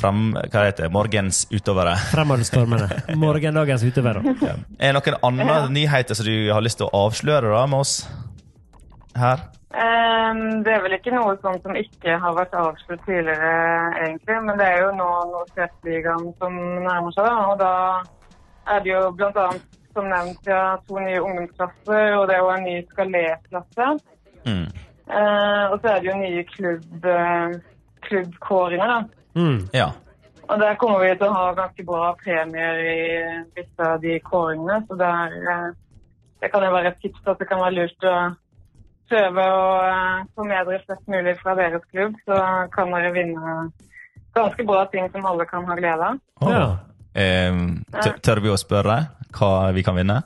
frem, 0.00 0.30
hva 0.32 0.64
heter 0.64 0.86
det, 0.88 0.92
morgens 0.96 1.42
utøvere. 1.52 1.92
Fremadstormende. 2.10 3.02
Morgendagens 3.20 3.84
utøvere. 3.84 4.24
Ja. 4.40 4.56
Er 4.80 4.96
det 4.96 5.04
noen 5.12 5.20
andre 5.28 5.68
nyheter 5.76 6.16
som 6.16 6.24
du 6.26 6.48
har 6.50 6.64
lyst 6.64 6.80
til 6.80 6.88
å 6.88 7.04
avsløre 7.06 7.52
da 7.52 7.66
med 7.68 7.82
oss 7.84 7.98
her? 9.20 9.42
Ehm, 9.70 10.64
det 10.66 10.72
er 10.74 10.82
vel 10.82 10.96
ikke 10.96 11.14
noe 11.14 11.36
sånt 11.42 11.62
som 11.62 11.76
ikke 11.78 12.16
har 12.22 12.34
vært 12.34 12.56
avslørt 12.58 13.04
tidligere, 13.06 13.52
egentlig. 14.00 14.38
Men 14.46 14.58
det 14.58 14.66
er 14.66 14.80
jo 14.82 14.90
nå 14.98 15.10
Nord-Sørøst-ligaen 15.32 16.32
som 16.42 16.56
nærmer 16.86 17.14
seg, 17.14 17.28
da. 17.28 17.36
Og 17.52 17.60
da 17.60 18.74
er 18.74 18.82
det 18.82 18.92
jo 18.92 19.04
annet, 19.28 19.78
som 19.94 20.10
nevnt, 20.10 20.46
ja, 20.46 20.76
to 20.88 20.98
nye 21.02 21.22
ungdomsklasser, 21.22 22.16
og 22.18 22.28
det 22.28 22.36
er 22.36 22.44
jo 22.44 22.50
en 22.54 22.66
ny 22.66 22.76
skalerklasse. 22.90 23.88
Mm. 24.46 24.66
Eh, 25.10 25.64
og 25.70 25.80
så 25.80 25.94
er 25.94 26.02
det 26.02 26.10
jo 26.10 26.18
nye 26.18 26.44
klubb, 26.50 27.08
eh, 27.14 27.56
klubbkåringer, 28.06 28.92
da. 28.94 29.00
Mm. 29.34 29.68
Ja. 29.74 29.88
Og 30.50 30.58
der 30.58 30.78
kommer 30.82 31.02
vi 31.04 31.14
til 31.14 31.28
å 31.30 31.34
ha 31.34 31.50
ganske 31.54 31.86
bra 31.86 32.12
premier 32.18 32.78
i 32.82 33.00
visse 33.54 33.86
av 33.86 34.00
de 34.02 34.18
kåringene. 34.26 34.82
Så 34.88 34.98
der, 34.98 35.34
eh, 35.54 35.66
det 36.42 36.50
kan 36.50 36.64
jo 36.66 36.72
være 36.74 36.88
et 36.88 37.02
tips 37.02 37.26
at 37.26 37.38
det 37.38 37.48
kan 37.48 37.62
være 37.62 37.76
lurt 37.78 38.06
å 38.06 38.16
prøve 39.10 39.44
å 39.44 39.68
få 40.34 40.46
med 40.48 40.66
dere 40.70 40.82
flest 40.86 41.06
mulig 41.10 41.36
fra 41.42 41.54
deres 41.58 41.84
klubb. 41.90 42.16
Så 42.26 42.40
kan 42.74 42.94
dere 42.96 43.12
vinne 43.16 43.56
ganske 44.36 44.64
bra 44.66 44.84
ting 44.92 45.10
som 45.12 45.26
alle 45.26 45.46
kan 45.50 45.66
ha 45.68 45.76
glede 45.78 46.10
av. 46.12 46.20
Ja. 46.46 46.66
Eh, 47.14 47.62
tør, 48.00 48.18
tør 48.22 48.44
vi 48.46 48.52
å 48.54 48.58
spørre 48.60 49.00
hva 49.34 49.54
vi 49.74 49.82
kan 49.86 49.98
vinne? 49.98 50.20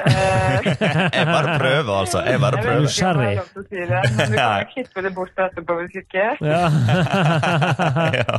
Eh, 0.00 0.66
Jeg 1.18 1.26
bare 1.26 1.54
prøver, 1.58 1.90
altså. 2.00 2.20
Jeg 2.26 2.40
bare 2.42 2.58
jeg 2.60 2.62
vet 2.62 2.66
prøver. 2.66 2.84
ikke 2.86 3.10
om 3.10 3.22
jeg 3.22 3.34
Nysgjerrig. 3.34 3.36
lov 3.36 3.48
til 3.50 3.60
å 3.60 3.64
si 3.66 3.80
det, 3.90 4.02
men 4.16 4.30
du 4.30 4.36
kan 4.38 4.60
jo 4.60 4.68
klippe 4.74 5.02
det 5.06 5.12
bort 5.16 5.42
etterpå 5.46 5.78
hvis 5.80 5.96
ikke. 6.02 6.26
Ja. 6.46 6.60
ja. 8.20 8.38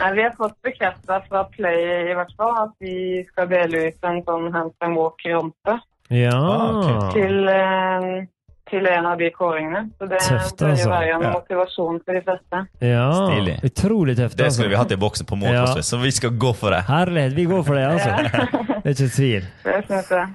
Nei, 0.00 0.10
Vi 0.16 0.22
har 0.24 0.34
fått 0.38 0.56
bekreftet 0.66 1.28
fra 1.30 1.44
Play 1.54 2.10
i 2.10 2.16
hvert 2.18 2.34
fall 2.40 2.54
at 2.64 2.74
vi 2.82 2.96
skal 3.30 3.50
dele 3.52 3.86
ut 3.90 4.10
en 4.10 4.20
sånn 4.26 4.50
Hands 4.54 4.86
and 4.86 4.98
walk-rampe. 4.98 5.78
Ja. 6.10 6.34
Ah, 6.36 7.10
til, 7.14 7.48
eh, 7.48 8.26
til 8.70 8.86
en 8.86 9.06
av 9.06 9.18
de 9.18 9.30
kåringene. 9.34 9.84
Så 9.98 10.06
det 10.10 10.18
Tøft, 10.26 10.56
bør 10.60 10.70
altså. 10.70 10.84
jo 10.84 10.90
være 10.90 11.14
en 11.14 11.22
Ja. 11.26 11.32
motivasjon 11.38 12.00
for 12.04 12.12
de 12.18 12.22
fleste. 12.26 12.62
ja. 12.80 13.06
Stilig. 13.30 13.56
Utrolig 13.64 14.16
tøft. 14.16 14.36
Det 14.36 14.44
altså. 14.44 14.56
skulle 14.60 14.70
vi 14.74 14.76
hatt 14.76 14.92
i 14.92 14.96
boksen 14.96 15.26
på 15.26 15.38
Ja. 15.42 15.66
Så 15.82 15.98
vi 16.02 16.10
skal 16.10 16.30
gå 16.38 16.52
for 16.54 16.70
det. 16.70 16.82
Herlighet. 16.88 17.34
Vi 17.36 17.44
går 17.44 17.62
for 17.64 17.74
det, 17.74 17.86
altså. 17.86 18.10
Det 18.82 18.86
er 18.86 19.04
ikke 19.04 19.14
tvil. 19.16 19.44
Det 19.64 19.84
synes 19.86 20.10
jeg. 20.10 20.28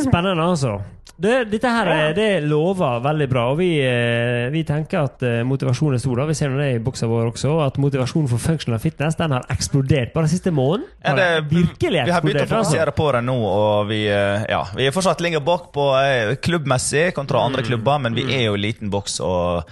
Spennende, 0.00 0.42
altså. 0.42 0.78
Det, 1.20 1.34
dette 1.52 1.68
her 1.68 1.88
ja. 1.90 2.12
det 2.16 2.28
lover 2.48 3.02
veldig 3.04 3.26
bra. 3.28 3.42
og 3.52 3.58
Vi, 3.58 3.74
eh, 3.84 4.46
vi 4.54 4.62
tenker 4.64 5.02
at 5.04 5.24
eh, 5.26 5.42
motivasjonen 5.44 5.98
er 5.98 6.00
stor. 6.00 6.22
da. 6.22 6.24
Vi 6.30 6.36
ser 6.38 6.54
det 6.56 6.68
i 6.72 6.80
boksa 6.80 7.08
vår 7.10 7.28
også, 7.34 7.52
at 7.66 7.76
motivasjonen 7.82 8.30
for 8.30 8.40
functional 8.40 8.80
fitness 8.80 9.18
den 9.20 9.34
har 9.36 9.44
eksplodert 9.52 10.14
bare 10.16 10.30
siste 10.32 10.52
måneden. 10.54 10.86
Ja, 11.04 11.12
det, 11.18 11.28
vi 11.52 11.60
har 12.08 12.24
begynt 12.24 12.40
å 12.40 12.46
altså. 12.46 12.54
fokusere 12.54 12.96
på 12.96 13.10
det 13.12 13.22
nå, 13.28 13.36
og 13.36 13.90
vi, 13.92 14.00
eh, 14.08 14.46
ja, 14.48 14.62
vi 14.76 14.88
er 14.88 14.96
fortsatt 14.96 15.20
lenger 15.20 15.44
bak 15.44 15.68
på 15.76 15.90
eh, 16.00 16.36
klubbmessig 16.40 17.10
kontra 17.16 17.40
Mm. 17.40 17.46
andre 17.50 17.62
klubber, 17.68 18.00
men 18.00 18.16
vi 18.16 18.24
er 18.34 18.46
jo 18.48 18.56
i 18.56 18.64
liten 18.64 18.90
boks. 18.92 19.20
Og, 19.20 19.68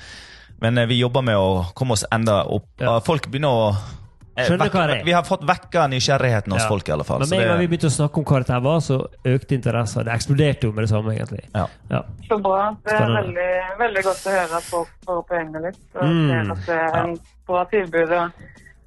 men 0.60 0.78
eh, 0.78 0.88
vi 0.90 1.00
jobber 1.00 1.24
med 1.24 1.36
å 1.40 1.64
komme 1.74 1.96
oss 1.96 2.04
enda 2.12 2.42
opp. 2.44 2.68
Ja. 2.80 2.98
Folk 3.04 3.30
begynner 3.32 3.48
å 3.48 3.64
eh, 3.72 3.80
Skjønner 4.46 4.66
vekk- 4.68 4.72
hva 4.78 4.86
det 4.86 4.96
er. 5.00 5.04
Vi 5.04 5.12
har 5.12 5.22
fått 5.24 5.42
vekka 5.48 5.86
nysgjerrigheten 5.90 6.52
hos 6.52 6.62
Ja. 6.62 6.68
folk, 6.68 6.88
i 6.88 6.92
alle 6.92 7.04
fall. 7.04 7.18
Men 7.20 7.28
med 7.30 7.40
en 7.40 7.48
gang 7.48 7.58
vi 7.58 7.66
begynte 7.68 7.88
å 7.90 7.96
snakke 7.96 8.18
om 8.18 8.24
hva 8.24 8.38
dette 8.44 8.60
var, 8.62 8.78
så 8.80 8.98
økte 9.24 9.54
interessen. 9.58 10.04
Det 10.04 10.12
eksploderte 10.14 10.62
jo 10.68 10.72
med 10.72 10.84
det 10.84 10.90
samme, 10.90 11.14
egentlig. 11.16 11.44
ja. 11.54 11.66
Ja. 11.90 12.02
Så 12.28 12.38
bra. 12.42 12.76
Det 12.84 12.92
er 12.92 13.06
veldig, 13.06 13.78
veldig 13.78 14.02
godt 14.04 14.26
å 14.26 14.30
høre 14.30 14.56
at 14.56 14.62
folk 14.62 14.88
får 15.06 15.18
opp 15.18 15.30
øynene 15.30 15.62
litt. 15.66 15.80
Og 15.96 16.02
Mm. 16.04 16.28
ser 16.28 16.52
at 16.52 16.66
det 16.66 16.94
er 16.94 17.04
en 17.04 17.18
bra 17.46 17.64
tilbud, 17.64 18.12
og 18.12 18.32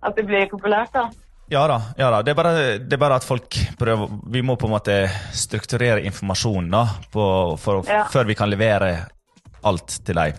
at 0.03 0.15
det 0.15 0.25
blir 0.27 0.47
populært. 0.49 0.91
da. 0.93 1.09
Ja 1.51 1.67
da. 1.67 1.81
ja 1.97 2.09
da. 2.11 2.21
Det, 2.21 2.31
er 2.31 2.35
bare, 2.43 2.79
det 2.79 2.93
er 2.93 2.97
bare 2.97 3.15
at 3.15 3.23
folk 3.25 3.49
prøver 3.77 4.07
Vi 4.31 4.41
må 4.41 4.55
på 4.57 4.65
en 4.67 4.71
måte 4.71 5.09
strukturere 5.33 6.01
informasjonen 6.05 6.69
da, 6.71 6.85
på, 7.11 7.57
for, 7.59 7.83
Ja. 7.87 8.05
før 8.05 8.25
vi 8.25 8.35
kan 8.35 8.49
levere 8.49 9.05
alt 9.63 9.99
til 10.05 10.15
deg. 10.15 10.35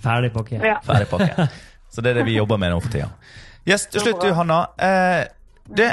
Ferdig 0.00 0.32
pakke. 0.32 0.60
Ja. 0.62 0.78
Ferdig 0.86 1.08
pakke. 1.10 1.48
Så 1.92 2.00
det 2.00 2.10
er 2.12 2.14
det 2.22 2.26
vi 2.26 2.36
jobber 2.38 2.58
med 2.58 2.70
nå 2.72 2.80
for 2.80 2.88
tida. 2.90 3.08
Yes, 3.68 3.86
til 3.86 4.02
slutt, 4.02 4.20
du, 4.24 4.32
Hanna. 4.34 4.64
Eh, 4.76 5.24
det, 5.70 5.88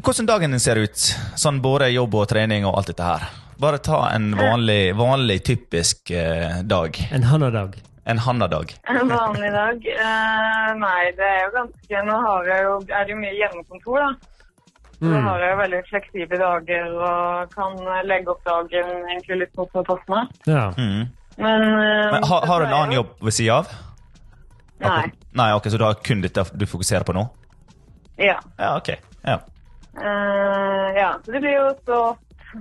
hvordan 0.00 0.28
dagen 0.30 0.54
din 0.54 0.62
ser 0.62 0.80
ut? 0.80 0.96
Sånn 1.36 1.60
både 1.64 1.90
jobb 1.92 2.14
og 2.16 2.28
trening 2.32 2.64
og 2.64 2.78
alt 2.80 2.88
dette 2.92 3.04
her. 3.04 3.26
Bare 3.60 3.78
ta 3.84 4.06
en 4.14 4.32
vanlig, 4.38 4.94
vanlig 4.98 5.42
typisk 5.46 6.10
eh, 6.10 6.62
dag. 6.64 6.96
En 7.12 7.28
hannadag. 7.28 7.76
En 8.04 8.18
Hanna-dag. 8.18 8.72
En 8.90 9.06
vanlig 9.06 9.52
dag? 9.54 9.84
Eh, 9.86 10.70
nei, 10.74 11.02
det 11.14 11.22
er 11.22 11.44
jo 11.44 11.50
ganske 11.54 12.00
Nå 12.08 12.16
har 12.24 12.48
jeg 12.50 12.64
jo, 12.66 12.72
er 12.88 13.04
det 13.06 13.14
jo 13.14 13.18
mye 13.20 13.34
hjemmekontor, 13.38 14.00
da. 14.02 14.28
Så 14.98 15.10
Mm. 15.12 15.24
Har 15.26 15.40
jeg 15.42 15.50
jo 15.50 15.58
veldig 15.58 15.78
fleksible 15.88 16.38
dager 16.38 16.92
og 16.94 17.54
kan 17.54 17.72
legge 18.06 18.30
opp 18.30 18.44
dagen 18.46 18.90
egentlig 19.10 19.38
litt 19.40 19.56
mot 19.58 19.72
passe 19.74 20.06
meg. 20.06 20.28
Ja. 20.46 20.68
Mm. 20.78 21.08
Men, 21.42 21.62
eh, 21.62 22.12
Men 22.12 22.26
har, 22.30 22.46
har 22.46 22.60
du 22.60 22.66
en 22.66 22.74
annen 22.76 22.94
jobb 23.00 23.16
ved 23.20 23.34
sida 23.34 23.56
av? 23.56 23.72
Nei. 24.82 25.12
Nei, 25.38 25.52
ok, 25.54 25.70
Så 25.70 25.78
du 25.78 25.84
har 25.84 25.94
kun 25.94 26.22
dette 26.24 26.44
du 26.52 26.66
fokuserer 26.66 27.06
på 27.06 27.14
nå? 27.16 27.24
Ja. 28.16 28.38
Ja, 28.58 28.76
ok. 28.76 28.94
Ja. 29.22 29.38
Uh, 29.96 30.88
ja, 30.96 31.16
så 31.24 31.32
det 31.32 31.40
blir 31.40 31.56
jo 31.56 31.70
stå 31.82 31.98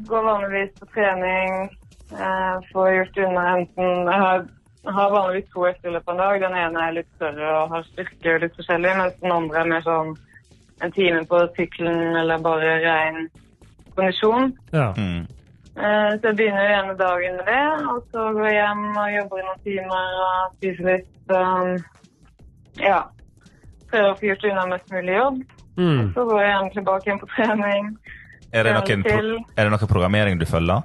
gå 0.07 0.21
vanligvis 0.21 0.73
på 0.79 0.85
trening, 0.85 1.77
uh, 2.13 2.59
få 2.73 2.89
gjort 2.91 3.17
unna 3.17 3.57
enten 3.57 3.83
Jeg 3.83 4.19
har, 4.23 4.45
har 4.83 5.11
vanligvis 5.11 5.51
to 5.51 5.67
økter 5.67 5.89
i 5.89 5.93
løpet 5.93 6.09
av 6.09 6.15
en 6.15 6.23
dag. 6.23 6.41
Den 6.41 6.57
ene 6.63 6.87
er 6.87 6.97
litt 6.99 7.11
større 7.15 7.51
og 7.57 7.75
har 7.75 7.87
styrke 7.91 8.35
og 8.35 8.43
litt 8.45 8.57
forskjellig, 8.59 8.95
mens 8.97 9.19
den 9.21 9.35
andre 9.35 9.61
er 9.61 9.71
mer 9.73 9.85
sånn 9.87 10.15
en 10.81 10.95
time 10.95 11.21
på 11.29 11.43
sykkelen 11.57 12.17
eller 12.23 12.41
bare 12.41 12.79
ren 12.85 13.29
kondisjon. 13.95 14.57
ja. 14.71 14.91
Mm. 14.97 15.27
Uh, 15.71 16.19
så 16.19 16.27
jeg 16.27 16.35
begynner 16.35 16.65
jo 16.65 16.71
gjerne 16.73 16.93
dagen 16.99 17.35
med 17.37 17.45
det, 17.47 17.67
og 17.87 17.99
så 18.11 18.23
går 18.35 18.47
jeg 18.49 18.55
hjem 18.57 18.81
og 18.91 19.13
jobber 19.13 19.39
i 19.39 19.45
noen 19.45 19.61
timer 19.63 20.17
og 20.25 20.57
spiser 20.57 20.89
litt. 20.89 21.13
Um, 21.31 21.69
ja. 22.83 23.01
Prøver 23.91 24.13
å 24.13 24.17
få 24.19 24.29
gjort 24.29 24.47
unna 24.49 24.65
mest 24.71 24.93
mulig 24.93 25.17
jobb. 25.17 25.43
Mm. 25.77 26.01
Så 26.15 26.25
går 26.27 26.41
jeg 26.41 26.49
gjerne 26.51 26.73
tilbake 26.75 27.07
igjen 27.07 27.21
på 27.21 27.29
trening. 27.35 27.93
Er, 28.51 28.67
det 28.67 28.73
noen, 28.75 29.05
pro 29.05 29.19
er 29.55 29.63
det 29.63 29.71
noen, 29.71 29.87
programmering 29.87 30.41
du 30.41 30.45
følger? 30.49 30.83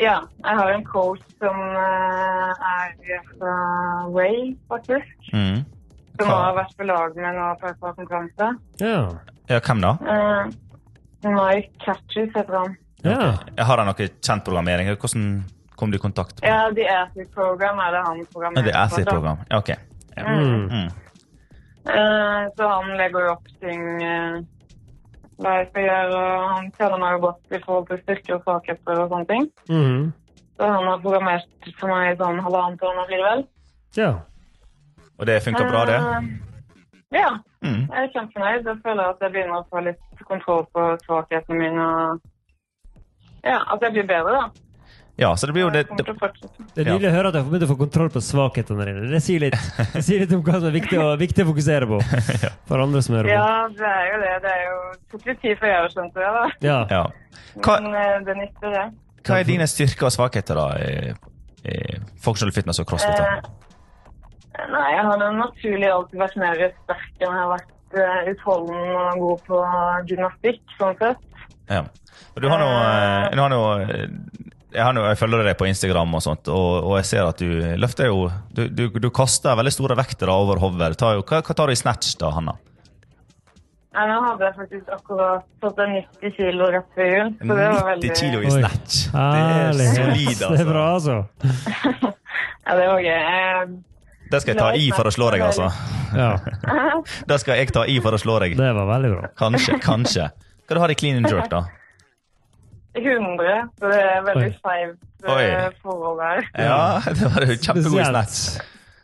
Ja, 0.00 0.16
jeg 0.42 0.58
har 0.58 0.72
en 0.72 0.84
coach 0.88 1.22
som 1.38 1.58
eh, 1.78 2.64
er 2.72 3.22
fra 3.28 3.54
Wales, 4.10 4.56
faktisk. 4.72 5.30
Mm. 5.30 5.62
Som 6.18 6.32
har 6.32 6.56
vært 6.56 6.74
på 6.76 6.86
lag 6.88 7.14
med 7.16 7.38
nå 7.38 7.46
på 7.60 7.70
et 7.70 7.78
par 7.80 7.94
konkurranser. 7.98 8.56
Ja. 8.82 8.98
Ja, 9.50 9.60
hvem 9.62 9.82
da? 9.84 9.94
Uh, 10.02 10.50
Mike 11.28 11.70
Catches 11.84 12.32
heter 12.34 12.58
han. 12.58 12.76
ja. 13.06 13.32
Har 13.62 13.82
han 13.82 13.90
noe 13.90 14.08
kjent 14.08 14.44
programmering? 14.46 14.90
Hvordan 14.96 15.28
kom 15.76 15.90
du 15.90 15.98
i 15.98 16.02
kontakt 16.02 16.40
med 16.40 16.50
Ja, 16.50 16.68
The 16.74 16.84
Athlete 16.94 17.32
Program 17.34 17.80
er 17.82 17.96
det 17.96 18.02
han 18.06 18.26
programmerer. 18.32 18.66
Det 18.66 18.74
er 18.74 18.78
for, 18.78 18.84
athlete-program. 18.86 19.46
Ja, 19.50 19.58
ok. 19.58 19.72
Ja. 20.16 20.24
Mm. 20.28 20.64
Mm. 20.70 20.88
Uh, 21.82 22.42
så 22.56 22.66
han 22.68 22.90
legger 22.98 23.24
jo 23.26 23.30
opp 23.34 23.46
ting 23.62 23.80
uh, 24.02 24.36
hva 25.42 25.54
jeg 25.58 25.68
skal 25.70 25.86
gjøre, 25.88 26.18
og 26.18 26.50
han 26.52 26.68
kjenner 26.78 27.00
meg 27.02 27.14
jo 27.16 27.22
godt 27.24 27.56
i 27.56 27.62
forhold 27.64 27.88
til 27.88 28.02
styrker 28.04 28.34
og 28.36 28.44
svakheter 28.46 29.00
og 29.02 29.08
sånne 29.10 29.28
ting. 29.32 29.48
Mm. 29.72 30.12
Så 30.60 30.68
han 30.68 30.86
har 30.90 31.00
programmert 31.02 31.72
for 31.80 31.90
meg 31.90 32.12
i 32.12 32.18
sånn 32.20 32.38
halvannet 32.44 32.84
år 32.86 32.94
nå, 33.00 33.06
blir 33.10 33.22
det 33.24 33.30
vel. 33.30 33.46
ja. 33.98 34.12
Og 35.20 35.26
det 35.28 35.42
funker 35.44 35.68
bra, 35.70 35.82
det? 35.86 35.98
Uh, 36.02 36.22
ja, 37.14 37.30
Mm. 37.62 37.84
jeg 37.92 38.02
er 38.02 38.08
kjempefornøyd. 38.10 38.64
Jeg 38.66 38.78
føler 38.82 39.02
at 39.12 39.20
jeg 39.22 39.30
begynner 39.30 39.60
å 39.60 39.66
få 39.70 39.82
litt 39.86 40.22
kontroll 40.26 40.64
på 40.74 40.86
svakhetene 41.04 41.58
mine. 41.60 41.84
og 41.84 42.20
Ja, 43.44 43.60
at 43.70 43.78
jeg 43.82 43.92
blir 43.92 44.06
bedre, 44.08 44.32
da. 44.32 44.48
Ja, 45.20 45.36
så 45.36 45.46
det 45.46 45.52
blir 45.52 45.66
jo 45.66 45.70
det, 45.72 45.82
det 45.92 46.04
er 46.80 46.86
nydelig 46.88 47.10
å 47.10 47.12
høre 47.12 47.28
at 47.28 47.36
jeg 47.36 47.44
har 47.44 47.50
begynt 47.50 47.66
å 47.66 47.68
få 47.68 47.76
kontroll 47.82 48.08
på 48.14 48.20
svakhetene 48.24 48.86
dine. 48.88 49.02
Det 49.12 49.20
sier 49.20 49.42
litt, 49.44 49.56
det 49.94 50.00
sier 50.06 50.22
litt 50.24 50.32
om 50.32 50.40
hva 50.46 50.56
som 50.56 50.70
er 50.70 50.76
viktig 50.78 51.00
å, 51.02 51.08
viktig 51.20 51.44
å 51.44 51.48
fokusere 51.50 51.88
på 51.90 51.98
for 52.70 52.80
andre 52.80 53.02
som 53.04 53.18
hører 53.18 53.28
på. 53.28 53.34
Ja, 53.34 53.66
det 53.76 53.90
er 53.90 54.06
jo 54.08 54.20
det. 54.22 54.30
Det 54.46 54.54
er 54.54 54.62
jo 54.64 54.78
tok 55.12 55.26
litt 55.28 55.42
tid 55.44 55.60
før 55.60 55.72
jeg 55.74 55.90
skjønte 55.92 56.22
det, 56.24 56.30
da. 56.38 56.44
Ja. 56.64 56.78
Ja. 56.94 57.02
Hva, 57.58 57.76
Men 57.84 57.98
eh, 58.00 58.14
det 58.24 58.38
nytter, 58.40 58.76
det. 58.78 58.86
hva 59.28 59.40
er 59.42 59.50
dine 59.50 59.68
styrker 59.68 60.08
og 60.08 60.14
svakheter 60.16 60.60
da 60.62 60.66
i, 60.80 60.94
i 61.68 61.76
functional 62.24 62.54
fitness 62.56 62.80
og 62.80 62.88
crossfit? 62.88 63.20
Eh, 63.20 64.64
nei, 64.72 64.86
jeg 64.96 65.04
har 65.10 65.26
naturlig 65.36 65.92
alltid 65.92 66.24
vært 66.24 66.40
mer 66.40 66.64
sterk 66.78 67.10
enn 67.20 67.28
jeg 67.28 67.36
har 67.36 67.52
vært 67.52 68.00
eh, 68.00 68.32
utholden 68.32 68.96
og 68.96 69.26
god 69.26 69.44
på 69.50 69.60
gymnastikk, 70.08 70.64
sånn 70.80 70.96
sett. 71.04 71.28
Ja. 71.68 71.84
Du 72.40 72.48
har 72.48 72.60
nå, 72.64 73.58
jeg, 74.72 74.82
har 74.82 74.98
jeg 75.12 75.18
følger 75.20 75.44
deg 75.46 75.56
på 75.60 75.68
Instagram, 75.68 76.14
og 76.18 76.22
sånt, 76.24 76.48
og, 76.52 76.68
og 76.88 76.96
jeg 77.00 77.08
ser 77.12 77.28
at 77.28 77.40
du 77.42 77.48
løfter 77.78 78.08
jo 78.10 78.26
Du, 78.54 78.66
du, 78.68 78.86
du 79.00 79.08
kaster 79.14 79.56
veldig 79.58 79.72
store 79.74 79.96
vekter 79.98 80.30
over 80.32 80.60
hodet. 80.62 80.96
Hva, 81.00 81.40
hva 81.42 81.56
tar 81.56 81.68
du 81.70 81.74
i 81.74 81.78
snatch, 81.78 82.14
da, 82.20 82.32
Hanna? 82.36 82.56
Nei, 83.92 84.06
nå 84.08 84.20
hadde 84.24 84.46
jeg 84.46 84.54
faktisk 84.56 84.92
akkurat 84.94 85.42
fått 85.60 85.80
en 85.84 85.90
90 85.98 86.30
kilo 86.38 86.68
rett 86.72 86.86
før 86.96 87.10
jul, 87.10 87.32
så 87.36 87.48
det 87.50 87.56
var 87.58 87.74
90 87.74 87.88
veldig 87.90 88.12
kilo 88.16 88.38
i 88.40 88.46
Oi. 88.48 88.52
snatch. 88.56 89.00
Det 89.12 89.42
er 89.42 89.80
solid, 89.98 90.30
altså. 90.32 90.52
Det 90.54 90.62
er 90.62 90.70
bra, 90.70 90.84
altså. 90.94 91.16
altså. 91.42 92.12
Ja, 92.62 92.76
det 92.78 92.86
var 92.88 93.02
gøy. 93.02 93.18
Eh, 93.18 93.74
Det 94.32 94.40
skal 94.40 94.54
jeg 94.54 94.60
ta 94.62 94.70
i 94.78 94.86
for 94.96 95.10
å 95.10 95.12
slå 95.12 95.28
deg, 95.34 95.42
altså. 95.44 95.68
Ja, 96.16 96.30
Det 97.28 97.38
skal 97.42 97.60
jeg 97.60 97.74
ta 97.76 97.84
i 97.84 97.98
for 98.00 98.16
å 98.16 98.20
slå 98.22 98.38
deg. 98.40 98.56
det 98.56 98.72
var 98.78 98.88
veldig 98.94 99.10
bra. 99.12 99.30
Kanskje, 99.36 99.76
kanskje. 99.82 100.30
Hva 100.70 100.80
har 100.80 100.88
du 100.88 100.94
i 100.96 101.00
clean 101.02 101.20
and 101.20 101.28
jerk, 101.28 101.50
da? 101.52 101.66
100, 102.94 103.68
så 103.80 103.88
det 103.92 104.00
er 104.04 104.24
veldig 104.26 104.48
skeivt 104.58 105.28
eh, 105.32 105.68
forhold 105.82 106.18
der. 106.20 106.42
Ja, 106.60 106.80
det 107.18 107.30
var 107.34 107.46
jo 107.48 107.56
kjempegod 107.56 108.04
snacks. 108.10 108.40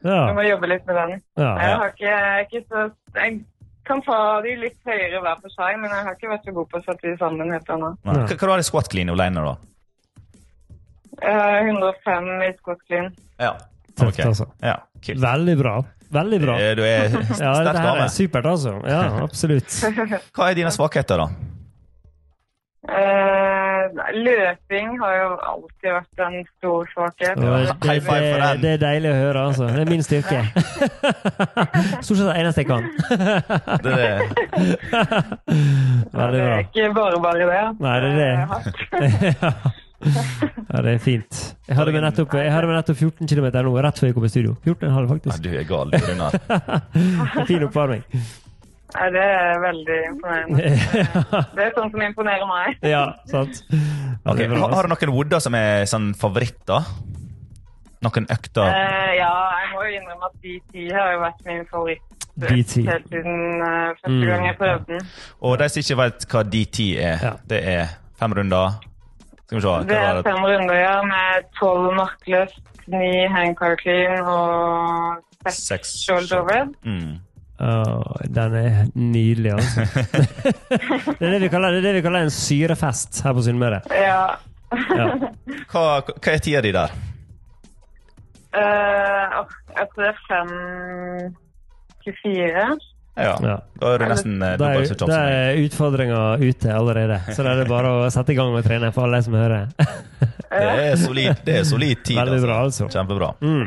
Ja. 0.04 0.18
Vi 0.28 0.34
må 0.36 0.44
jobbe 0.46 0.68
litt 0.70 0.84
med 0.86 0.98
den. 1.00 1.14
Ja. 1.40 1.52
Jeg 1.58 1.78
har 1.80 1.94
ikke, 1.94 2.10
jeg 2.12 2.44
ikke 2.46 2.60
så 2.68 2.82
Jeg 3.18 3.38
kan 3.88 4.02
ta 4.04 4.18
de 4.44 4.52
litt 4.60 4.76
høyere 4.86 5.22
hver 5.24 5.40
for 5.40 5.54
seg, 5.56 5.78
men 5.80 5.90
jeg 5.90 6.04
har 6.04 6.14
ikke 6.18 6.28
vært 6.34 6.44
så 6.44 6.52
god 6.58 6.68
på 6.70 6.78
å 6.78 6.84
sette 6.84 7.08
de 7.08 7.14
sammen 7.18 7.50
helt 7.54 7.72
ennå. 7.72 7.94
Hva, 8.04 8.18
hva 8.28 8.36
du 8.36 8.52
har 8.52 8.60
i 8.62 8.66
squat 8.68 8.90
clean 8.92 9.08
alene, 9.14 9.42
da? 9.48 9.56
Jeg 11.18 11.34
har 11.34 11.66
105 11.72 12.28
i 12.46 12.50
squat 12.60 12.82
clean. 12.86 13.08
Ja. 13.40 13.54
Tøft, 13.98 14.12
Ok. 14.12 14.20
altså. 14.28 14.46
Ja. 14.62 14.76
Veldig 15.08 15.56
bra. 15.58 15.78
Veldig 16.14 16.38
bra. 16.44 16.58
Eh, 16.62 16.74
Du 16.78 16.82
er 16.84 17.08
Ja, 17.42 17.54
det 17.64 17.72
her 17.72 17.80
dame. 17.80 18.04
er 18.04 18.12
supert, 18.12 18.46
altså. 18.46 18.76
Ja, 18.86 19.00
absolutt. 19.24 19.72
Hva 20.36 20.50
er 20.52 20.54
dine 20.60 20.70
svakheter, 20.70 21.24
da? 21.24 21.28
Eh, 22.86 24.12
løping 24.14 24.92
har 25.02 25.14
jo 25.16 25.30
alltid 25.52 25.88
vært 25.90 26.20
en 26.22 26.36
stor 26.46 26.86
svakhet. 26.92 27.40
Det, 27.40 27.48
high 27.82 27.98
five 28.06 28.28
for 28.28 28.44
det, 28.44 28.52
det 28.62 28.70
er 28.76 28.82
deilig 28.84 29.10
å 29.10 29.16
høre, 29.18 29.42
altså. 29.50 29.66
Det 29.74 29.82
er 29.82 29.90
min 29.90 30.04
styrke. 30.06 30.38
Stort 32.06 32.20
sett 32.20 32.28
det 32.28 32.36
eneste 32.38 32.62
jeg 32.62 32.70
kan. 32.70 32.86
Det 33.84 33.98
er, 33.98 34.22
Veldig 36.14 36.38
Det 36.38 36.46
er 36.46 36.64
ikke 36.64 36.88
bare 36.94 37.20
bare 37.26 37.50
det. 37.50 37.66
Nei, 37.82 37.98
det 38.04 38.14
er 38.14 38.16
det. 38.22 39.52
Ja, 39.98 40.78
det 40.84 40.92
er 40.92 41.00
fint. 41.02 41.38
Jeg 41.66 41.74
hadde 41.74 41.90
med 41.90 42.04
nettopp, 42.06 42.34
jeg 42.38 42.52
hadde 42.54 42.68
med 42.70 42.76
nettopp 42.78 43.00
14 43.02 43.26
km 43.26 43.48
nå, 43.66 43.72
rett 43.82 43.98
før 43.98 44.06
jeg 44.06 44.14
kom 44.14 44.26
i 44.28 44.30
studio. 44.30 44.52
14,5 44.62 45.08
faktisk. 45.10 45.32
faktisk. 45.32 45.42
du 45.42 45.56
er 45.58 45.66
gal, 45.66 45.90
du, 45.90 45.98
Runar. 46.06 47.46
Fin 47.50 47.66
oppvarming. 47.66 48.04
Nei, 48.94 49.06
det 49.12 49.20
er 49.22 49.58
veldig 49.60 49.96
imponerende. 50.08 50.68
Det 51.58 51.64
er 51.66 51.74
sånn 51.76 51.90
som 51.92 52.02
imponerer 52.06 52.46
meg. 52.48 52.78
Ja, 52.94 53.02
sant. 53.28 53.58
Ja, 53.68 54.32
Ok, 54.32 54.38
det 54.40 54.48
bra, 54.48 54.62
har, 54.62 54.72
har 54.72 54.88
altså. 54.88 54.98
du 55.00 55.06
noen 55.08 55.14
wooder 55.18 55.42
som 55.44 55.54
er 55.58 55.84
sånn 55.88 56.06
favoritter? 56.16 56.88
Noen 58.06 58.28
økter? 58.30 58.68
Eh, 58.70 59.12
ja, 59.18 59.30
jeg 59.58 59.70
må 59.74 59.84
jo 59.84 59.96
innrømme 59.98 60.28
at 60.30 60.36
DT 60.44 60.84
har 60.94 61.12
jo 61.16 61.20
vært 61.24 61.40
min 61.48 61.64
favoritt 61.70 62.26
DT. 62.38 62.84
helt 62.86 63.08
siden 63.10 63.60
uh, 63.60 63.94
første 63.98 64.12
Mm. 64.14 64.26
gang 64.28 64.44
jeg 64.46 64.56
prøvde 64.60 64.86
den. 64.94 65.06
Og 65.42 65.56
de 65.58 65.68
som 65.68 65.80
ikke 65.82 65.96
vet 66.04 66.26
hva 66.30 66.42
DT 66.46 66.78
er, 67.02 67.18
Ja. 67.26 67.32
det 67.50 67.60
er 67.74 67.94
fem 68.20 68.32
runder. 68.38 68.78
Skal 69.48 69.58
vi 69.58 69.62
se. 69.64 69.72
Det 69.88 69.96
er 69.98 70.14
det? 70.20 70.24
fem 70.28 70.44
runder, 70.44 70.74
ja, 70.78 70.96
med 71.02 71.48
tolv 71.58 71.92
markløft, 71.98 72.60
ni 72.86 73.26
hangcar 73.32 73.74
clean 73.82 74.20
og 74.22 75.24
seks 75.44 75.58
Seks 75.68 75.92
shoulder 76.06 76.40
overhead. 76.44 76.74
Mm. 76.84 77.18
Åh, 77.58 78.22
den 78.30 78.54
er 78.54 78.86
nydelig, 78.94 79.50
altså. 79.56 79.80
det, 81.18 81.26
er 81.26 81.30
det, 81.32 81.40
vi 81.42 81.48
kaller, 81.50 81.70
det 81.74 81.80
er 81.80 81.86
det 81.88 81.96
vi 81.98 82.02
kaller 82.06 82.22
en 82.28 82.34
syrefest 82.34 83.22
her 83.24 83.32
på 83.34 83.42
Sunnmøre. 83.46 83.80
Ja. 83.90 84.36
Ja. 84.94 85.06
Hva, 85.72 85.82
hva 86.06 86.30
er 86.34 86.38
tida 86.44 86.60
di 86.64 86.72
der? 86.76 86.90
Eh, 88.58 89.24
jeg 89.78 89.86
tror 89.92 90.02
det 90.04 90.10
er 90.12 90.18
5.24. 90.28 92.78
Ja. 93.18 93.34
Ja. 93.42 93.56
Da 93.80 93.88
er 93.94 93.98
du 93.98 94.04
nesten 94.12 94.42
eh, 94.42 94.56
dobbelt 94.60 94.88
så 94.88 94.94
kjapp 94.94 95.10
da 95.10 95.16
er 95.26 95.56
utfordringa 95.64 96.20
ute 96.38 96.68
allerede, 96.70 97.18
så 97.34 97.42
da 97.42 97.48
er 97.56 97.60
det 97.64 97.70
bare 97.70 97.88
å 97.90 98.10
sette 98.14 98.32
i 98.32 98.36
gang 98.38 98.54
og 98.54 98.64
trene 98.66 98.92
for 98.94 99.02
alle 99.08 99.22
som 99.26 99.34
hører. 99.34 99.66
Det 99.74 99.82
er 100.84 100.96
solid, 101.00 101.34
det 101.46 101.54
er 101.60 101.64
solid 101.66 101.98
tid. 102.06 102.18
Veldig 102.20 102.42
bra, 102.46 102.54
altså. 102.68 102.84
Kjempebra. 102.94 103.28
Mm. 103.42 103.64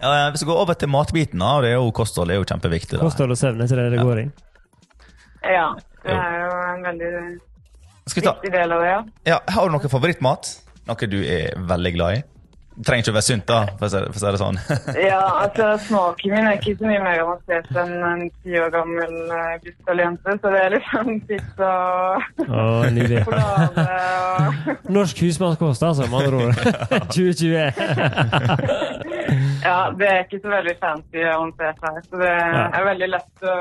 Ja, 0.00 0.28
hvis 0.34 0.42
vi 0.44 0.48
går 0.50 0.60
over 0.64 0.76
til 0.78 0.90
matbiten, 0.92 1.40
da, 1.40 1.54
det 1.64 1.72
er 1.72 1.78
jo 1.78 1.88
kosthold 1.96 2.28
det 2.30 2.36
er 2.36 2.42
jo 2.42 2.48
kjempeviktig. 2.50 2.98
Da. 2.98 3.02
Kosthold 3.04 3.34
og 3.34 3.40
søvn 3.40 3.62
er 3.62 3.70
ikke 3.70 3.78
det 3.80 3.86
det 3.94 4.04
går 4.04 4.20
i? 4.20 4.26
Ja, 5.54 5.66
det 6.04 6.14
er 6.18 6.36
jo 6.40 6.52
en 6.74 6.86
veldig 6.88 7.10
viktig 8.14 8.52
del 8.52 8.76
av 8.76 8.84
det, 8.84 8.90
ja. 8.90 9.00
ja, 9.32 9.40
har 9.56 9.68
du 9.68 9.76
noe 9.76 9.90
favorittmat? 9.92 10.52
Noe 10.88 11.08
du 11.08 11.18
er 11.24 11.54
veldig 11.70 11.92
glad 11.96 12.18
i? 12.18 12.22
Trenger 12.82 13.04
ikke 13.04 13.12
å 13.12 13.16
være 13.16 13.26
sunt, 13.28 13.44
da, 13.48 13.58
for 13.78 13.86
å 13.86 13.88
si 13.92 13.98
for 14.02 14.14
å 14.14 14.20
si 14.20 14.26
det 14.34 14.40
sånn. 14.42 14.58
Ja, 15.08 15.20
altså 15.44 15.66
smaken 15.86 16.34
min 16.34 16.48
er 16.48 16.54
ikke 16.58 16.74
så 16.80 16.84
mye 16.88 17.02
mer 17.04 17.22
avansert 17.22 17.70
enn 17.84 17.94
en 18.08 18.22
ti 18.42 18.52
år 18.58 18.70
gammel 18.74 19.14
uh, 19.30 19.54
gutt 19.62 19.90
eller 19.92 20.02
jente, 20.08 20.30
så 20.42 20.46
det 20.54 20.60
er 20.64 20.70
liksom 20.74 21.04
pizza 21.28 21.70
og 21.84 22.44
Å, 22.48 22.66
nydelig. 22.94 23.22
sjokolade 23.24 23.86
og 23.94 24.44
Norsk 24.98 25.16
husmannskost, 25.24 25.82
altså, 25.86 26.02
med 26.10 26.16
andre 26.24 26.36
ord. 26.44 26.54
2020. 27.14 27.58
Ja, 29.64 29.78
det 29.96 30.08
er 30.10 30.18
ikke 30.26 30.42
så 30.42 30.48
veldig 30.52 30.76
fancy 30.82 31.20
avansert 31.24 31.78
her, 31.86 31.98
så 32.10 32.14
det 32.20 32.34
er 32.34 32.88
veldig 32.90 33.08
lett 33.14 33.34
å 33.48 33.54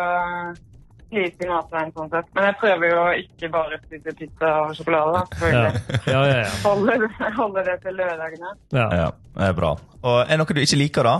slite 1.14 1.46
i 1.46 1.52
matveien 1.52 1.94
sånn 1.94 2.10
sett. 2.12 2.28
Men 2.36 2.50
jeg 2.50 2.58
prøver 2.64 2.90
jo 2.90 2.98
å 3.04 3.14
ikke 3.22 3.52
bare 3.54 3.80
spise 3.86 4.16
pizza 4.18 4.50
og 4.64 4.74
sjokolade, 4.78 5.22
selvfølgelig. 5.36 6.02
ja, 6.10 6.26
ja. 6.32 6.42
ja. 6.42 6.50
Holde, 6.66 6.98
holder, 7.38 7.70
det 7.70 7.78
til 7.86 8.02
lørdagene. 8.02 8.58
ja. 8.76 8.90
Ja, 9.04 9.08
det 9.38 9.48
er 9.54 9.56
bra. 9.62 9.72
Og 10.04 10.20
er 10.26 10.34
det 10.34 10.42
noe 10.42 10.58
du 10.58 10.62
ikke 10.66 10.82
liker, 10.82 11.10
da? 11.10 11.16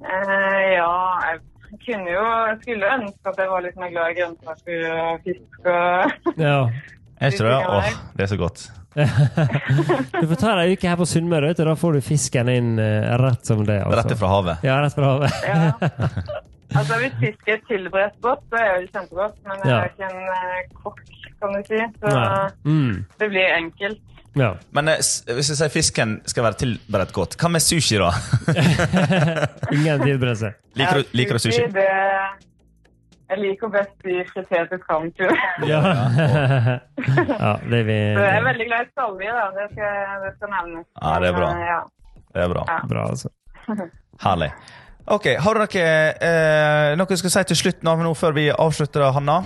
Eh, 0.00 0.66
ja, 0.78 0.92
jeg 1.28 1.40
kunne 1.84 2.08
jo 2.08 2.22
Jeg 2.24 2.56
skulle 2.62 2.92
ønske 2.96 3.32
at 3.32 3.40
jeg 3.42 3.50
var 3.50 3.64
litt 3.66 3.76
mer 3.76 3.90
glad 3.92 4.12
i 4.14 4.16
grønnsaker 4.16 4.86
og 4.94 5.26
fisk 5.26 5.58
og 5.68 6.38
ja. 6.40 6.56
Jeg 7.20 7.36
tror 7.36 7.50
det? 7.50 7.58
Åh, 7.68 7.90
det 8.16 8.24
er 8.24 8.30
så 8.30 8.38
godt. 8.40 8.62
Du 10.20 10.24
får 10.26 10.38
ta 10.40 10.54
deg 10.56 10.70
en 10.70 10.72
uke 10.72 10.88
her 10.88 10.96
på 10.96 11.06
Sunnmøre, 11.06 11.50
og 11.52 11.60
da 11.68 11.74
får 11.78 11.98
du 11.98 12.00
fisken 12.04 12.48
inn 12.48 12.70
eh, 12.80 13.10
rett 13.20 13.44
som 13.46 13.60
det. 13.68 13.76
Altså. 13.84 14.00
Rett 14.00 14.22
fra 14.22 14.30
havet. 14.32 14.64
Ja, 14.64 14.78
rett 14.80 14.96
fra 14.96 15.10
havet. 15.12 15.36
Ja. 15.44 16.40
Altså, 16.76 16.94
hvis 17.00 17.14
fisk 17.20 17.48
er 17.48 17.58
tilberedt 17.68 18.20
godt, 18.22 18.42
så 18.50 18.56
er 18.62 18.78
det 18.80 18.90
kjempegodt. 18.94 19.36
Men 19.46 19.56
jeg 19.64 19.70
Ja. 19.72 19.78
er 19.80 19.88
ikke 19.90 20.06
en 20.10 20.22
eh, 20.36 20.60
kokk, 20.84 21.00
kan 21.40 21.52
du 21.56 21.62
si. 21.66 21.80
Så 22.00 22.50
Mm. 22.64 23.04
det 23.18 23.28
blir 23.30 23.48
enkelt. 23.56 24.00
Ja. 24.36 24.52
Men 24.72 24.88
eh, 24.88 24.96
hvis 25.34 25.48
jeg 25.50 25.56
sier 25.58 25.68
fisken 25.68 26.20
skal 26.26 26.44
være 26.44 26.54
tilberedt 26.62 27.12
godt, 27.12 27.36
hva 27.40 27.48
med 27.50 27.60
sushi, 27.60 27.98
da? 27.98 28.10
Ingen 29.74 30.00
tilberedelse. 30.04 30.52
Liker 30.78 30.94
du, 31.02 31.04
liker 31.18 31.32
du 31.34 31.38
sushi? 31.42 31.64
Det, 31.74 31.86
jeg 33.30 33.38
liker 33.38 33.68
best 33.74 33.96
de 34.06 34.20
friterte 34.30 34.78
kamtur. 34.86 35.34
Ja. 35.70 35.80
ja, 37.42 37.52
det 37.66 37.78
er 37.80 37.86
vi 37.90 37.98
Så 38.14 38.22
jeg 38.22 38.36
er 38.36 38.44
veldig 38.46 38.66
glad 38.70 38.86
i 38.86 38.92
salvie, 38.94 39.32
da. 39.34 39.46
Det 39.58 39.66
skal, 39.72 39.96
det 40.24 40.32
skal 40.36 40.52
nevnes. 40.56 40.86
Ja, 41.02 41.14
det 41.24 41.28
er 41.32 41.38
bra. 41.40 41.48
Men, 41.54 41.66
Ja. 41.66 41.80
Det 42.34 42.42
er 42.44 42.48
bra. 42.54 42.64
Ja. 42.68 42.78
Bra, 42.86 43.08
altså. 43.10 43.28
Herlig. 44.22 44.52
Ok, 45.10 45.26
Har 45.42 45.58
dere 45.58 45.86
eh, 46.22 46.92
noe 46.94 47.10
du 47.10 47.18
skal 47.18 47.32
si 47.34 47.42
til 47.50 47.58
slutt 47.58 47.80
nå, 47.82 47.96
nå 47.98 48.12
før 48.14 48.36
vi 48.36 48.46
avslutter, 48.54 49.08
Hanna? 49.10 49.40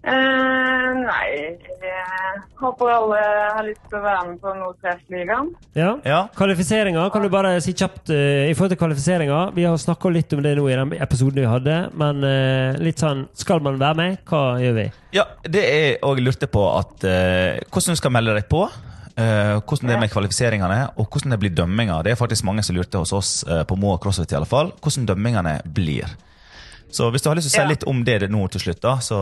Eh, 0.00 0.90
nei, 1.00 1.56
jeg 1.80 2.42
håper 2.60 2.90
alle 2.92 3.20
har 3.20 3.64
lyst 3.64 3.80
til 3.88 3.96
å 3.96 4.02
være 4.04 4.26
med 4.26 4.42
på 4.42 4.52
Nordtreffligaen. 4.58 5.48
Ja. 5.76 5.94
Ja? 6.04 6.20
Kvalifiseringer, 6.36 7.08
kan 7.12 7.24
du 7.24 7.30
bare 7.32 7.54
si 7.64 7.72
kjapt 7.72 8.12
eh, 8.12 8.50
i 8.50 8.52
forhold 8.56 8.74
til 8.74 8.80
kvalifiseringer? 8.82 9.54
Vi 9.56 9.64
har 9.64 9.80
snakka 9.80 10.12
litt 10.12 10.36
om 10.36 10.44
det 10.44 10.52
nå 10.58 10.68
i 10.68 10.76
den 10.76 10.94
episoden 11.00 11.40
vi 11.40 11.48
hadde, 11.48 11.78
men 12.04 12.20
eh, 12.28 12.76
litt 12.80 13.00
sånn 13.00 13.24
Skal 13.40 13.64
man 13.64 13.80
være 13.80 14.00
med? 14.02 14.20
Hva 14.28 14.44
gjør 14.60 14.76
vi? 14.82 14.86
Ja, 15.16 15.24
det 15.48 15.64
jeg 15.64 15.98
òg 16.04 16.20
lurte 16.20 16.48
på 16.52 16.68
at 16.76 17.08
eh, 17.08 17.60
hvordan 17.72 17.96
du 17.96 18.04
skal 18.04 18.16
melde 18.20 18.36
deg 18.36 18.52
på. 18.52 18.66
Eh, 19.20 19.58
hvordan 19.60 19.88
det 19.90 19.94
er 19.96 20.00
med 20.02 20.10
kvalifiseringene, 20.12 20.80
og 20.96 21.06
hvordan 21.12 21.34
det 21.34 21.38
blir 21.42 21.54
dømminga. 21.54 22.00
Det 22.06 22.12
er 22.14 22.18
faktisk 22.20 22.44
mange 22.48 22.64
som 22.66 22.76
lurte 22.76 22.98
hos 23.02 23.12
oss 23.16 23.30
eh, 23.48 23.62
på 23.68 23.76
Moa 23.78 23.98
CrossFit 24.02 24.32
i 24.32 24.38
alle 24.40 24.48
fall, 24.48 24.72
hvordan 24.80 25.06
dømmingene 25.12 25.58
blir. 25.76 26.08
Så 26.90 27.06
hvis 27.14 27.22
du 27.22 27.28
har 27.30 27.36
lyst 27.38 27.46
til 27.50 27.54
å 27.54 27.58
si 27.60 27.62
Ja. 27.62 27.68
litt 27.70 27.84
om 27.86 28.02
det 28.04 28.30
nå 28.30 28.48
til 28.50 28.60
slutt, 28.64 28.80
da, 28.82 28.96
så 28.98 29.18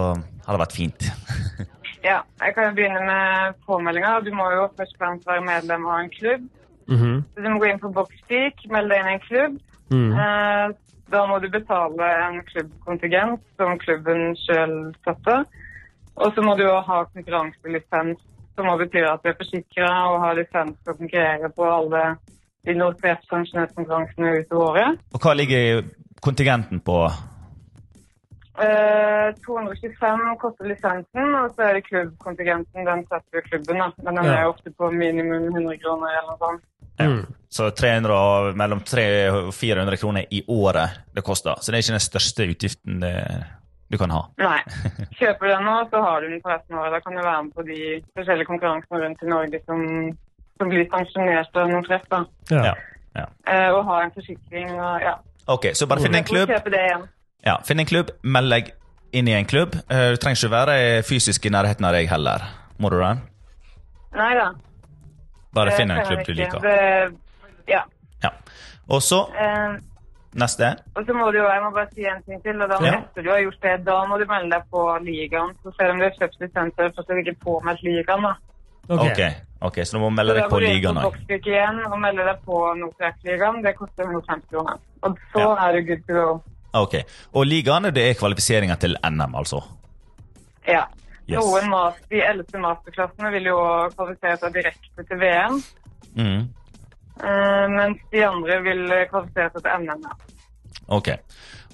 har 0.47 0.57
det 0.57 0.63
vært 0.67 0.79
fint. 0.79 1.09
Ja, 1.99 2.21
jeg 2.41 2.55
kan 2.55 2.69
jo 2.69 2.75
begynne 2.77 3.01
med 3.05 3.57
påmeldinga. 3.67 4.21
Du 4.23 4.31
må 4.33 4.45
jo 4.55 4.69
først 4.79 4.95
og 4.95 5.01
fremst 5.01 5.27
være 5.27 5.43
medlem 5.45 5.83
av 5.91 5.97
en 6.05 6.11
klubb. 6.15 6.45
Mhm. 6.87 7.17
Så 7.35 7.43
du 7.43 7.49
må 7.51 7.59
gå 7.59 7.67
inn 7.73 7.81
på 7.83 7.91
Boxpeak, 7.93 8.63
melde 8.71 8.95
deg 8.95 9.01
inn 9.03 9.09
i 9.11 9.15
en 9.17 9.25
klubb. 9.27 9.57
Mm. 9.91 10.13
Eh, 10.13 10.77
Da 11.11 11.23
må 11.27 11.39
du 11.43 11.49
betale 11.49 12.07
en 12.29 12.39
klubbkontingent 12.45 13.41
som 13.57 13.79
klubben 13.81 14.37
sjøl 14.37 14.95
setter. 15.05 15.45
Og 16.17 16.35
så 16.37 16.43
må 16.45 16.55
du 16.57 16.63
jo 16.67 16.75
ha 16.85 16.99
konkurranselisens, 17.15 18.21
som 18.59 18.67
må 18.67 18.75
betyr 18.81 19.07
at 19.07 19.23
vi 19.25 19.31
er 19.31 19.39
forsikra 19.39 19.89
og 20.11 20.21
har 20.25 20.37
lisens 20.39 20.75
til 20.83 20.93
å 20.93 20.99
konkurrere 20.99 21.51
på 21.55 21.71
alle 21.71 22.03
de 22.67 22.75
noterte 22.75 23.31
sanksjonerte 23.31 23.87
ut 24.43 24.55
året. 24.59 24.99
Og 25.15 25.23
hva 25.23 25.35
ligger 25.39 25.85
kontingenten 26.25 26.83
på? 26.85 26.99
Eh, 28.59 29.29
225 29.47 30.25
koster 30.43 30.67
lisensen, 30.67 31.35
og 31.39 31.53
så 31.55 31.69
er 31.69 31.79
det 31.79 31.85
klubbkontingenten. 31.87 32.87
Den 32.89 33.05
setter 33.07 33.39
jo 33.39 33.45
klubben, 33.47 33.79
da. 33.79 33.93
Men 34.03 34.15
den 34.19 34.25
Ja. 34.25 34.33
er 34.41 34.49
ofte 34.51 34.71
på 34.75 34.91
minimum 34.91 35.55
100 35.55 35.79
kroner 35.79 36.09
eller 36.19 36.33
noe 36.33 36.39
sånt. 36.39 36.63
Mm. 36.99 37.27
Så 37.49 37.71
300, 37.71 38.13
og- 38.15 38.57
mellom 38.57 38.81
300 38.81 39.47
og 39.47 39.55
400 39.55 39.97
kroner 39.97 40.27
i 40.31 40.43
året 40.49 40.91
det 41.15 41.23
koster. 41.25 41.55
Så 41.61 41.71
det 41.71 41.75
er 41.75 41.83
ikke 41.83 41.99
den 41.99 42.11
største 42.11 42.49
utgiften 42.51 43.01
det, 43.01 43.45
du 43.91 43.97
kan 43.99 44.11
ha. 44.13 44.23
Nei. 44.39 44.59
Kjøper 45.19 45.47
du 45.47 45.51
den 45.55 45.65
nå, 45.65 45.77
så 45.91 46.01
har 46.05 46.21
du 46.21 46.29
den 46.29 46.41
for 46.45 46.53
resten 46.53 46.77
av 46.77 46.83
året. 46.85 46.93
Da 46.99 47.01
kan 47.07 47.17
du 47.17 47.23
være 47.25 47.43
med 47.47 47.55
på 47.57 47.63
de 47.69 47.79
forskjellige 48.19 48.49
konkurransene 48.51 49.01
rundt 49.05 49.23
i 49.25 49.29
Norge 49.33 49.61
som, 49.65 49.85
som 50.61 50.69
blir 50.73 50.89
sanksjonert 50.93 51.57
av 51.63 51.71
noen 51.73 51.87
treff. 51.89 52.05
da. 52.13 52.21
Ja. 52.53 52.65
Ja. 52.69 52.75
ja. 53.21 53.27
Eh, 53.49 53.71
og 53.73 53.85
ha 53.89 54.03
en 54.05 54.13
forsikring 54.17 54.75
og 54.77 55.01
ja. 55.07 55.15
Ok, 55.49 55.71
så 55.75 55.87
bare 55.89 56.05
finn 56.05 56.15
en 56.19 56.27
klubb. 56.29 56.51
Kjøpe 56.53 56.71
det 56.75 56.83
igjen. 56.91 57.07
Ja, 57.47 57.55
Finn 57.65 57.81
en 57.81 57.87
klubb, 57.89 58.11
meld 58.23 58.53
deg 58.53 58.73
inn 59.17 59.29
i 59.31 59.33
en 59.39 59.47
klubb. 59.49 59.79
Eh, 59.89 60.11
Du 60.13 60.17
trenger 60.21 60.37
ikke 60.43 60.51
være 60.53 60.79
fysisk 61.09 61.47
i 61.49 61.53
nærheten 61.55 61.87
av 61.89 61.95
deg 61.97 62.11
heller. 62.11 62.45
Må 62.79 62.91
du 62.93 62.99
det? 63.01 63.15
Nei 64.19 64.33
da. 64.37 64.51
Bare 65.57 65.73
finn 65.79 65.91
en 65.95 66.03
klubb 66.05 66.27
du 66.27 66.35
liker. 66.37 66.61
Det, 66.61 66.77
ja. 67.73 67.81
Ja. 68.23 68.35
Og 68.93 69.01
så, 69.03 69.23
Eh, 69.33 69.79
neste. 70.35 70.77
og 70.97 71.07
så 71.07 71.15
må 71.15 71.31
du 71.33 71.39
jo, 71.39 71.45
jeg 71.49 71.63
må 71.63 71.71
bare 71.73 71.89
si 71.95 72.05
en 72.07 72.23
ting 72.23 72.43
til. 72.43 72.61
og 72.63 72.69
da 72.69 72.79
Ja. 72.85 72.93
Etter 72.99 73.23
du 73.23 73.31
har 73.31 73.41
gjort 73.41 73.61
det, 73.63 73.85
da 73.85 74.05
må 74.07 74.19
du 74.19 74.27
melde 74.27 74.51
deg 74.51 74.63
på 74.71 74.83
ligaen. 75.05 75.55
Så 75.63 75.73
selv 75.79 75.91
om 75.91 75.99
du 75.99 76.05
har 76.05 76.11
kjøpt 76.19 76.41
lisenser, 76.41 76.93
så 76.95 77.05
er 77.09 77.15
du 77.15 77.21
ikke 77.31 77.41
påmeldt 77.45 77.83
ligaen. 77.83 78.23
da. 78.23 78.35
Ok. 78.91 79.01
Ok, 79.01 79.21
ok, 79.63 79.75
så 79.85 79.93
du 79.93 79.99
må 80.01 80.11
melde 80.11 80.33
Så 80.35 80.41
deg 80.41 80.51
på 80.51 80.59
du 80.61 80.67
ligaen 80.67 80.95
på 80.97 81.11
òg. 81.13 81.17
Igjen 81.29 81.81
og 81.93 81.99
melde 82.01 82.25
deg 82.25 82.39
på 82.45 82.61
Nordtrek-ligaen. 82.77 83.63
Det 83.63 83.77
koster 83.77 84.05
150 84.05 84.49
kroner. 84.51 84.79
Og 85.03 85.19
så 85.33 85.41
Ja. 85.41 85.69
er 85.69 85.73
du 85.73 85.83
good 85.87 86.07
to 86.09 86.15
go. 86.15 86.43
Ok. 86.75 86.95
Og 87.35 87.47
ligaen 87.47 87.83
det 87.95 88.11
er 88.11 88.15
kvalifiseringa 88.15 88.77
til 88.79 88.97
NM, 89.05 89.35
altså? 89.35 89.63
Ja. 90.67 90.85
Yes. 91.29 91.37
Noen 91.45 91.69
mas 91.69 91.95
de 92.11 92.23
eldste 92.25 92.59
masterklassene 92.59 93.31
vil 93.33 93.45
jo 93.45 93.57
kvalifisere 93.97 94.37
seg 94.39 94.53
direkte 94.55 95.05
til 95.09 95.19
VM. 95.19 95.63
Mm. 96.17 96.49
Eh, 97.25 97.69
mens 97.69 97.99
de 98.13 98.23
andre 98.27 98.63
vil 98.63 98.85
kvalifisere 99.11 99.51
seg 99.53 99.63
til 99.63 99.87
NM. 99.87 100.05
Ok. 100.89 101.09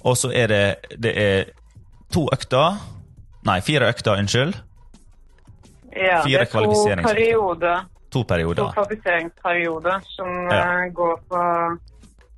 Og 0.05 0.17
så 0.17 0.31
er 0.35 0.47
det, 0.47 0.63
det 1.01 1.13
er 1.17 1.43
to 2.13 2.27
økter 2.33 2.77
Nei, 3.45 3.59
fire 3.61 3.89
økter, 3.93 4.17
unnskyld. 4.17 4.55
Ja, 5.95 6.21
Fire 6.25 6.39
det 6.39 6.41
er 6.41 6.45
to 6.45 6.51
kvalifiseringsperioder. 6.57 7.83
To 8.11 8.23
to 8.23 8.65
kvalifiseringsperioder 8.73 10.01
som 10.15 10.27
Ja. 10.51 10.61
eh, 10.85 10.89
går 10.93 11.19
fra 11.29 11.77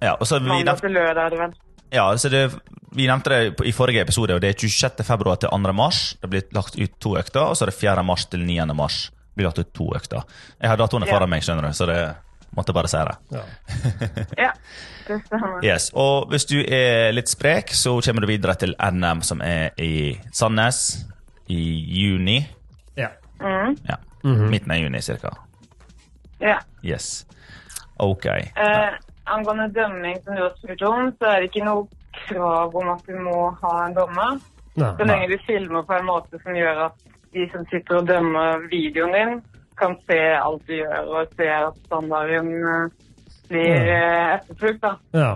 Ja, 0.02 0.16
mandag 0.42 0.82
til 0.82 0.92
lørdag. 0.92 1.26
er 1.26 1.30
det 1.30 1.40
vel. 1.40 1.54
ja, 1.92 2.12
så 2.18 2.30
det, 2.30 2.52
vi 2.92 3.08
nevnte 3.08 3.30
det 3.30 3.66
i 3.66 3.72
forrige 3.72 4.02
episode, 4.02 4.34
og 4.36 4.42
det 4.42 4.50
er 4.50 4.54
26. 4.68 5.04
februar 5.04 5.36
til 5.38 5.50
2. 5.50 5.74
mars. 5.74 6.18
Det 6.22 6.30
blir 6.30 6.42
lagt 6.52 6.76
ut 6.80 7.00
to 7.00 7.16
økter, 7.18 7.42
og 7.42 7.56
så 7.56 7.64
er 7.64 7.72
det 7.72 7.76
4. 7.80 8.04
mars 8.04 8.26
til 8.26 8.40
9. 8.46 8.74
mars. 8.76 9.10
Det 9.10 9.36
blir 9.36 9.46
lagt 9.48 9.60
ut 9.60 9.74
to 9.74 9.92
økter. 9.96 10.24
Jeg 10.62 10.70
har 10.70 10.78
datoene 10.78 11.06
Ja. 11.08 11.26
meg, 11.28 11.42
skjønner 11.42 11.62
du, 11.62 11.70
så 11.74 11.86
det 11.88 12.16
måtte 12.58 12.74
bare 12.76 12.90
si 12.92 12.98
det. 12.98 13.16
Ja. 13.38 13.44
Ja, 14.44 14.52
det 15.08 15.20
stemmer. 15.26 15.64
Yes, 15.64 15.90
Og 15.94 16.28
hvis 16.32 16.46
du 16.50 16.58
er 16.64 17.12
litt 17.16 17.30
sprek, 17.32 17.70
så 17.74 17.98
kommer 18.06 18.26
du 18.26 18.28
videre 18.28 18.56
til 18.60 18.76
NM, 18.82 19.22
som 19.24 19.42
er 19.42 19.70
i 19.80 20.18
Sandnes 20.36 21.06
i 21.48 21.62
juni. 22.02 22.42
Ja. 22.98 23.10
Mm, 23.40 23.78
Ja, 23.88 23.96
Mhm. 24.24 24.50
Midten 24.50 24.72
av 24.72 24.78
juni, 24.82 25.00
cirka. 25.02 25.30
ja. 26.42 26.58
Yes. 26.84 27.26
Ok. 28.00 28.26
Eh, 28.26 28.90
angående 29.26 29.70
dømming, 29.74 30.18
som 30.24 30.36
du 30.36 30.42
har 30.42 30.54
spurt 30.58 30.82
om, 30.82 31.12
så 31.20 31.26
er 31.32 31.40
det 31.42 31.50
ikke 31.52 31.66
noe 31.66 31.88
krav 32.28 32.76
om 32.76 32.90
at 32.94 33.06
du 33.08 33.14
må 33.20 33.52
ha 33.62 33.86
en 33.86 33.94
dommer. 33.96 34.40
Så 34.78 35.06
lenge 35.06 35.28
du 35.32 35.38
filmer 35.48 35.82
på 35.84 35.94
en 35.98 36.06
måte 36.06 36.38
som 36.44 36.54
gjør 36.54 36.86
at 36.86 36.94
de 37.34 37.48
som 37.52 37.66
sitter 37.72 37.98
og 37.98 38.08
dømmer 38.08 38.68
videoen 38.70 39.14
din, 39.14 39.42
kan 39.78 39.96
se 40.08 40.20
alt 40.36 40.64
du 40.68 40.74
gjør, 40.78 41.12
og 41.12 41.36
se 41.38 41.50
at 41.54 41.78
standarden 41.86 42.50
eh, 42.74 42.90
blir 43.50 43.86
ja. 43.88 44.08
etterfulgt. 44.38 44.82
da. 44.82 44.96
Ja. 45.14 45.36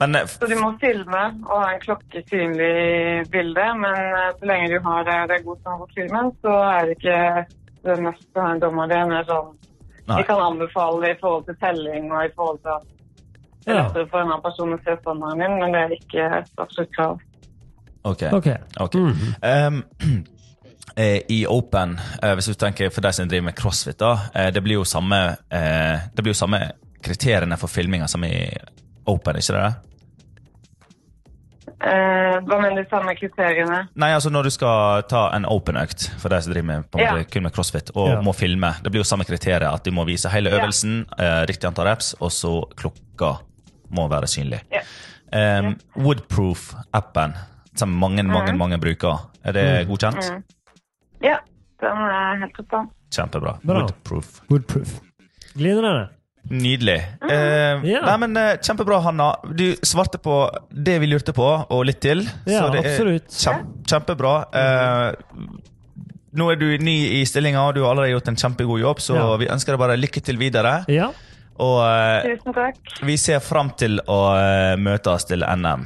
Men 0.00 0.14
eh, 0.14 0.26
Så 0.26 0.46
du 0.46 0.56
må 0.60 0.72
filme 0.80 1.24
og 1.46 1.56
ha 1.56 1.72
en 1.72 1.82
klokke 1.82 2.22
synlig 2.28 2.70
i 2.84 3.24
bildet, 3.32 3.74
men 3.80 3.98
eh, 3.98 4.30
så 4.38 4.48
lenge 4.50 4.70
du 4.72 4.78
har 4.86 5.04
det, 5.08 5.18
det 5.30 5.38
er 5.38 5.48
god 5.48 5.60
stand 5.60 5.82
på 5.82 5.90
filmen, 5.96 6.30
så 6.44 6.54
er 6.68 6.88
det 6.88 6.96
ikke 6.98 7.18
det 7.82 7.98
meste 8.06 8.46
ha 8.46 8.54
en 8.54 8.62
dommer. 8.62 8.90
Det 8.90 8.98
er 9.00 9.10
mer 9.10 9.28
sånn. 9.28 9.52
Vi 10.12 10.24
kan 10.26 10.40
anbefale 10.42 11.04
det 11.04 11.12
i 11.14 11.20
forhold 11.20 11.44
til 11.46 11.56
telling 11.62 12.10
og 12.10 12.24
i 12.26 12.32
forhold 12.36 12.58
til 12.62 12.72
at 12.74 12.88
det 13.62 13.70
er 13.70 13.78
lettere 13.78 14.08
for 14.10 14.18
en 14.18 14.32
annen 14.32 14.42
person 14.42 14.74
å 14.74 14.78
se 14.82 14.96
standarden 14.98 15.44
din, 15.44 15.60
men 15.60 15.74
det 15.74 15.82
er 15.82 15.92
ikke 15.94 16.24
et 16.40 16.62
absolutt 16.64 16.96
krav. 16.96 17.20
Ok. 18.02 18.22
Ok. 18.34 18.48
Ok. 18.82 18.94
Mm 18.94 19.12
-hmm. 19.12 19.32
eh, 19.50 19.70
i 20.96 21.46
Open, 21.48 21.98
eh, 22.22 22.34
hvis 22.34 22.46
du 22.46 22.54
tenker 22.54 22.90
for 22.92 23.00
deg 23.00 23.14
som 23.14 23.28
driver 23.28 23.44
med 23.44 23.54
crossfit, 23.56 23.98
da, 23.98 24.28
eh, 24.34 24.50
det 24.50 24.62
blir 24.62 24.74
jo 24.80 24.84
samme 24.84 25.36
eh, 25.50 25.98
Det 26.14 26.22
blir 26.22 26.32
jo 26.34 26.38
samme 26.44 26.72
kriteriene 27.02 27.56
for 27.58 27.66
filminga 27.68 28.08
som 28.08 28.22
i 28.24 28.34
Open, 29.06 29.36
ikke 29.36 29.52
det? 29.56 29.74
Eh, 31.82 32.36
hva 32.46 32.58
mener 32.62 32.82
du 32.84 32.90
samme 32.90 33.14
kriteriene? 33.18 33.80
Nei, 33.98 34.12
altså 34.14 34.30
når 34.30 34.46
du 34.46 34.50
skal 34.54 35.02
ta 35.10 35.24
en 35.34 35.46
open-økt 35.50 36.08
for 36.22 36.30
deg 36.30 36.44
som 36.44 36.52
driver 36.54 36.68
med, 36.68 36.84
på 36.90 36.98
en 37.00 37.04
Ja. 37.04 37.12
måte, 37.16 37.30
kun 37.32 37.42
med 37.42 37.52
crossfit, 37.52 37.90
og 37.96 38.08
Ja. 38.08 38.20
må 38.22 38.32
filme, 38.34 38.74
det 38.82 38.92
blir 38.92 39.00
jo 39.02 39.04
samme 39.08 39.24
kriterier 39.26 39.66
at 39.72 39.82
du 39.84 39.90
må 39.90 40.04
vise 40.06 40.28
hele 40.30 40.50
Ja. 40.50 40.58
øvelsen, 40.60 41.06
eh, 41.18 41.46
riktig 41.46 41.64
antall 41.66 41.86
reps, 41.86 42.14
og 42.20 42.30
så 42.30 42.68
klokka 42.76 43.40
må 43.90 44.08
være 44.08 44.26
synlig. 44.28 44.60
Ja. 44.70 44.80
Um, 45.32 45.76
Woodproof-appen, 45.96 47.34
som 47.74 47.88
mange, 47.88 48.22
mange, 48.22 48.52
Mhm. 48.52 48.58
mange 48.58 48.78
bruker, 48.78 49.18
er 49.44 49.52
det 49.52 49.88
godkjent? 49.88 50.30
Mm. 50.30 50.44
Ja, 51.22 51.38
den 51.82 52.02
er 52.08 52.42
helt 52.42 52.58
topp. 52.70 52.90
Kjempebra. 53.12 53.56
Bra. 53.62 53.82
Woodproof. 53.84 54.40
Woodproof. 54.50 54.98
Glimrende. 55.54 56.08
Nydelig. 56.50 56.96
Eh, 57.30 57.84
yeah. 57.86 58.02
Nei, 58.06 58.14
men 58.24 58.36
eh, 58.40 58.56
Kjempebra, 58.58 58.98
Hanna. 59.04 59.28
Du 59.54 59.76
svarte 59.86 60.18
på 60.18 60.40
det 60.74 60.96
vi 60.98 61.06
lurte 61.06 61.32
på, 61.36 61.44
og 61.70 61.84
litt 61.86 62.00
til. 62.02 62.24
Ja, 62.50 62.64
så 62.64 62.72
det 62.74 62.80
absolutt. 62.82 63.28
er 63.30 63.44
kjem, 63.44 63.68
kjempebra. 63.92 64.32
Eh, 64.58 65.44
nå 66.32 66.48
er 66.50 66.56
du 66.58 66.66
ny 66.82 66.96
i 67.20 67.22
stillinga, 67.28 67.62
og 67.68 67.76
du 67.76 67.82
har 67.84 67.92
allerede 67.92 68.16
gjort 68.16 68.32
en 68.32 68.40
kjempegod 68.42 68.80
jobb, 68.82 69.02
så 69.04 69.14
Ja. 69.20 69.28
vi 69.36 69.50
ønsker 69.52 69.76
deg 69.76 69.82
bare 69.84 69.98
lykke 70.00 70.22
til 70.24 70.40
videre. 70.40 70.74
Ja. 70.88 71.12
Og 71.62 71.78
eh, 71.84 72.32
Tusen 72.32 72.56
takk. 72.56 72.80
vi 73.06 73.16
ser 73.20 73.38
fram 73.44 73.70
til 73.78 74.00
å 74.08 74.20
eh, 74.40 74.74
møtes 74.80 75.28
til 75.28 75.44
NM. 75.46 75.84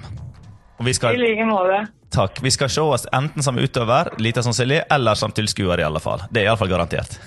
Og 0.79 0.85
vi 0.87 0.93
I 0.93 1.17
like 1.17 1.45
måte. 1.49 1.83
Takk. 2.11 2.39
Vi 2.43 2.51
skal 2.51 2.69
se 2.71 2.81
oss 2.81 3.07
enten 3.13 3.43
som 3.43 3.59
utøver, 3.59 4.13
lite 4.19 4.43
sannsynlig, 4.43 4.83
eller 4.91 5.15
som 5.15 5.33
tilskuer, 5.33 5.81
i 5.81 5.85
alle 5.87 6.01
fall. 6.01 6.23
Det 6.31 6.43
er 6.43 6.51
iallfall 6.51 6.69
garantert. 6.73 7.19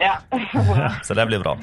Ja. 0.00 0.16
Så 1.06 1.14
det 1.14 1.26
blir 1.30 1.38
bra. 1.42 1.56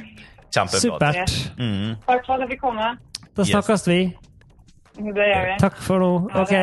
Kjempebra. 0.49 0.79
Supert. 0.81 1.33
Mm. 1.59 1.95
Takk 2.07 2.25
for 2.25 2.33
at 2.37 2.45
jeg 2.45 2.49
fikk 2.55 2.61
komme. 2.63 2.93
Da 3.35 3.43
Yes. 3.43 3.51
snakkes 3.51 3.87
vi. 3.87 3.99
Det 4.99 5.25
gjør 5.29 5.45
vi. 5.49 5.57
Takk 5.61 5.77
for 5.83 5.99
nå. 6.01 6.11
Ok. 6.41 6.53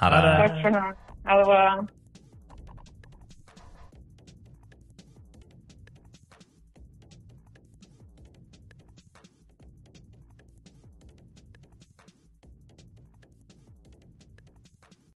Ha 0.00 0.10
det. 0.14 0.22
Takk 0.40 0.56
for 0.62 0.70
nå. 0.74 0.84
Ha 1.28 1.36
det 1.38 1.44
bra. 1.50 1.64